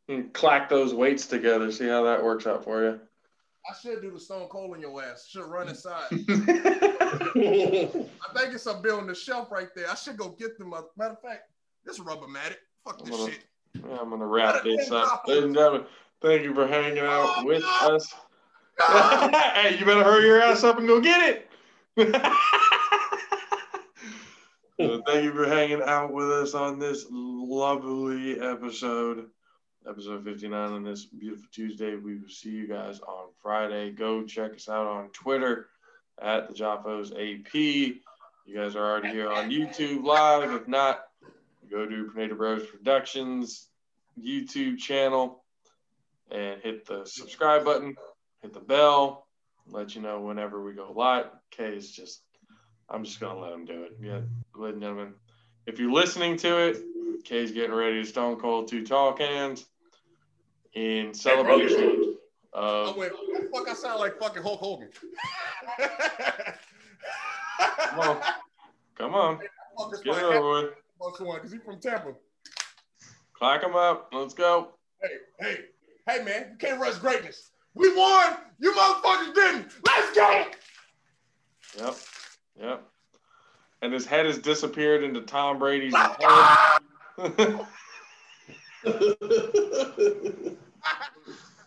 [0.10, 1.72] And clack those weights together.
[1.72, 3.00] See how that works out for you.
[3.70, 5.28] I should do the Stone Cold in your ass.
[5.30, 6.08] Should run inside.
[6.12, 6.18] I
[8.36, 9.90] think it's up there on the shelf right there.
[9.92, 10.70] I should go get them.
[10.70, 11.50] Matter of fact,
[11.86, 12.58] this rubber matted.
[12.86, 13.44] Fuck this gonna- shit.
[14.00, 15.24] I'm gonna wrap this up.
[15.28, 15.86] Ladies and gentlemen,
[16.22, 17.96] thank you for hanging out Oh, with no.
[17.96, 18.14] us.
[19.56, 21.44] hey, you better hurry your ass up and go get
[21.98, 22.72] it.
[24.80, 29.26] Thank you for hanging out with us on this lovely episode,
[29.90, 31.96] episode 59 on this beautiful Tuesday.
[31.96, 33.90] We will see you guys on Friday.
[33.90, 35.70] Go check us out on Twitter
[36.22, 37.56] at the Joffos AP.
[37.56, 40.52] You guys are already here on YouTube live.
[40.52, 41.00] If not,
[41.72, 43.70] go to Tornado Bros Productions
[44.22, 45.44] YouTube channel
[46.30, 47.96] and hit the subscribe button,
[48.42, 49.28] hit the bell,
[49.68, 51.26] let you know whenever we go live.
[51.52, 52.22] Kay is just,
[52.90, 53.98] I'm just gonna let him do it.
[54.02, 54.62] Yeah, mm-hmm.
[54.62, 55.14] ladies and gentlemen,
[55.66, 56.78] if you're listening to it,
[57.24, 59.66] Kay's getting ready to Stone Cold two tall cans
[60.74, 62.16] in celebration
[62.54, 62.88] I of.
[62.90, 63.14] Oh, went,
[63.54, 64.90] fuck, I sound like fucking Hulk Hogan.
[67.78, 68.22] Come on,
[68.96, 69.40] come on,
[69.78, 70.74] Fucker's get it like, over with.
[71.18, 72.14] because he from Tampa.
[73.34, 74.10] Clack them up.
[74.14, 74.70] Let's go.
[75.02, 75.10] Hey,
[75.40, 75.58] hey,
[76.08, 77.52] hey, man, you can't rush greatness.
[77.76, 78.38] We won.
[78.60, 79.68] You motherfuckers didn't.
[79.86, 80.46] Let's go.
[81.78, 81.96] Yep,
[82.60, 82.84] yep.
[83.82, 86.18] And his head has disappeared into Tom Brady's head.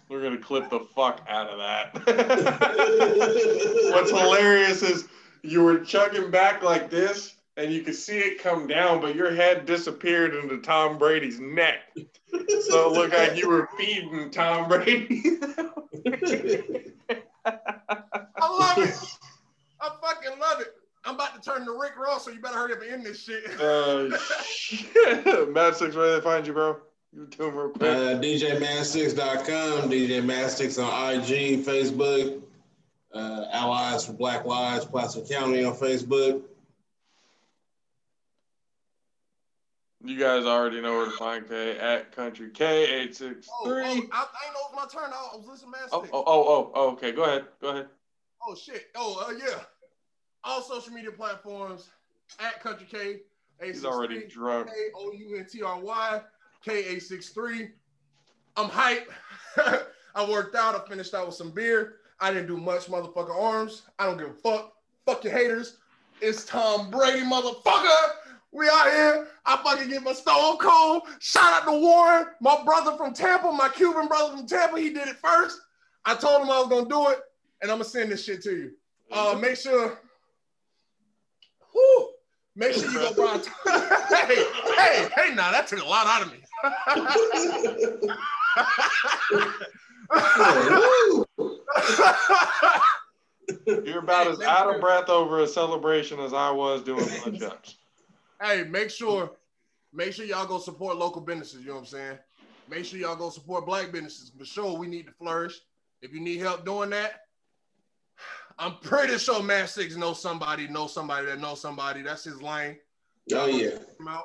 [0.08, 1.94] We're gonna clip the fuck out of that.
[3.94, 5.06] What's hilarious is
[5.42, 9.32] you were chugging back like this, and you could see it come down, but your
[9.32, 11.92] head disappeared into Tom Brady's neck.
[12.68, 15.22] So it looked like you were feeding Tom Brady.
[17.44, 17.54] I
[18.40, 18.94] love it.
[19.80, 20.74] I fucking love it.
[21.04, 23.22] I'm about to turn to Rick Ross, so you better hurry up and end this
[23.22, 23.44] shit.
[23.60, 25.48] uh, shit.
[25.50, 26.76] Mad Six, where do they find you, bro?
[27.12, 27.82] You doing real quick.
[27.82, 32.42] Uh, DJMan6.com, DJ Man6 on IG, Facebook,
[33.14, 36.42] uh, Allies for Black Lives, Placer County on Facebook.
[40.02, 43.70] You guys already know where to find K at Kountry K eight six Oh, oh,
[43.72, 45.10] I, I ain't know it was my turn.
[45.12, 45.96] I was listening to Master.
[45.96, 47.12] Oh, oh, oh, oh, okay.
[47.12, 47.44] Go ahead.
[47.60, 47.86] Go ahead.
[48.46, 48.86] Oh shit.
[48.94, 49.60] Oh uh, yeah.
[50.44, 51.90] All social media platforms
[52.38, 53.20] at Kountry K.
[53.62, 54.68] He's already drunk.
[54.68, 56.20] K O U N T R Y
[56.64, 57.70] K A six three.
[58.56, 59.10] I'm hype.
[60.14, 60.74] I worked out.
[60.74, 61.96] I finished out with some beer.
[62.20, 63.82] I didn't do much, motherfucker arms.
[63.98, 64.72] I don't give a fuck.
[65.06, 65.78] Fuck your haters.
[66.20, 68.08] It's Tom Brady, motherfucker.
[68.52, 69.28] We out here.
[69.46, 71.02] I fucking get my stone cold.
[71.20, 74.78] Shout out to Warren, my brother from Tampa, my Cuban brother from Tampa.
[74.78, 75.60] He did it first.
[76.04, 77.20] I told him I was gonna do it,
[77.62, 78.72] and I'm gonna send this shit to you.
[79.12, 79.98] Uh, make sure.
[81.74, 82.08] Whoo,
[82.56, 83.40] make sure you go buy.
[84.26, 84.44] hey,
[84.76, 85.34] hey, hey!
[85.34, 86.38] Now that took a lot out of me.
[93.66, 97.76] You're about as out of breath over a celebration as I was doing punch ups.
[98.40, 99.32] hey, make sure,
[99.92, 101.60] make sure y'all go support local businesses.
[101.62, 102.18] You know what I'm saying?
[102.68, 104.30] Make sure y'all go support black businesses.
[104.38, 105.58] For sure, we need to flourish.
[106.02, 107.22] If you need help doing that,
[108.60, 112.02] I'm pretty sure Matt Six knows somebody, knows somebody that knows somebody.
[112.02, 112.76] That's his lane.
[113.34, 113.78] Oh, yeah.
[113.96, 114.24] Come out.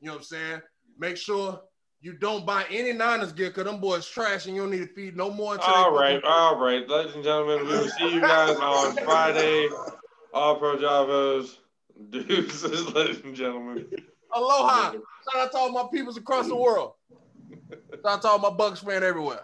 [0.00, 0.62] You know what I'm saying?
[0.98, 1.60] Make sure
[2.00, 4.94] you don't buy any Niners gear because them boys trash and you don't need to
[4.94, 5.54] feed no more.
[5.54, 8.56] until they All fucking- right, all right, ladies and gentlemen, we will see you guys
[8.56, 9.68] on Friday.
[10.32, 11.58] All Pro Javos,
[12.10, 13.86] deuces, ladies and gentlemen.
[14.34, 14.92] Aloha.
[14.92, 15.02] Shout
[15.36, 16.92] out to all my peoples across the world.
[17.60, 19.40] Shout out to all my Bucs fan everywhere.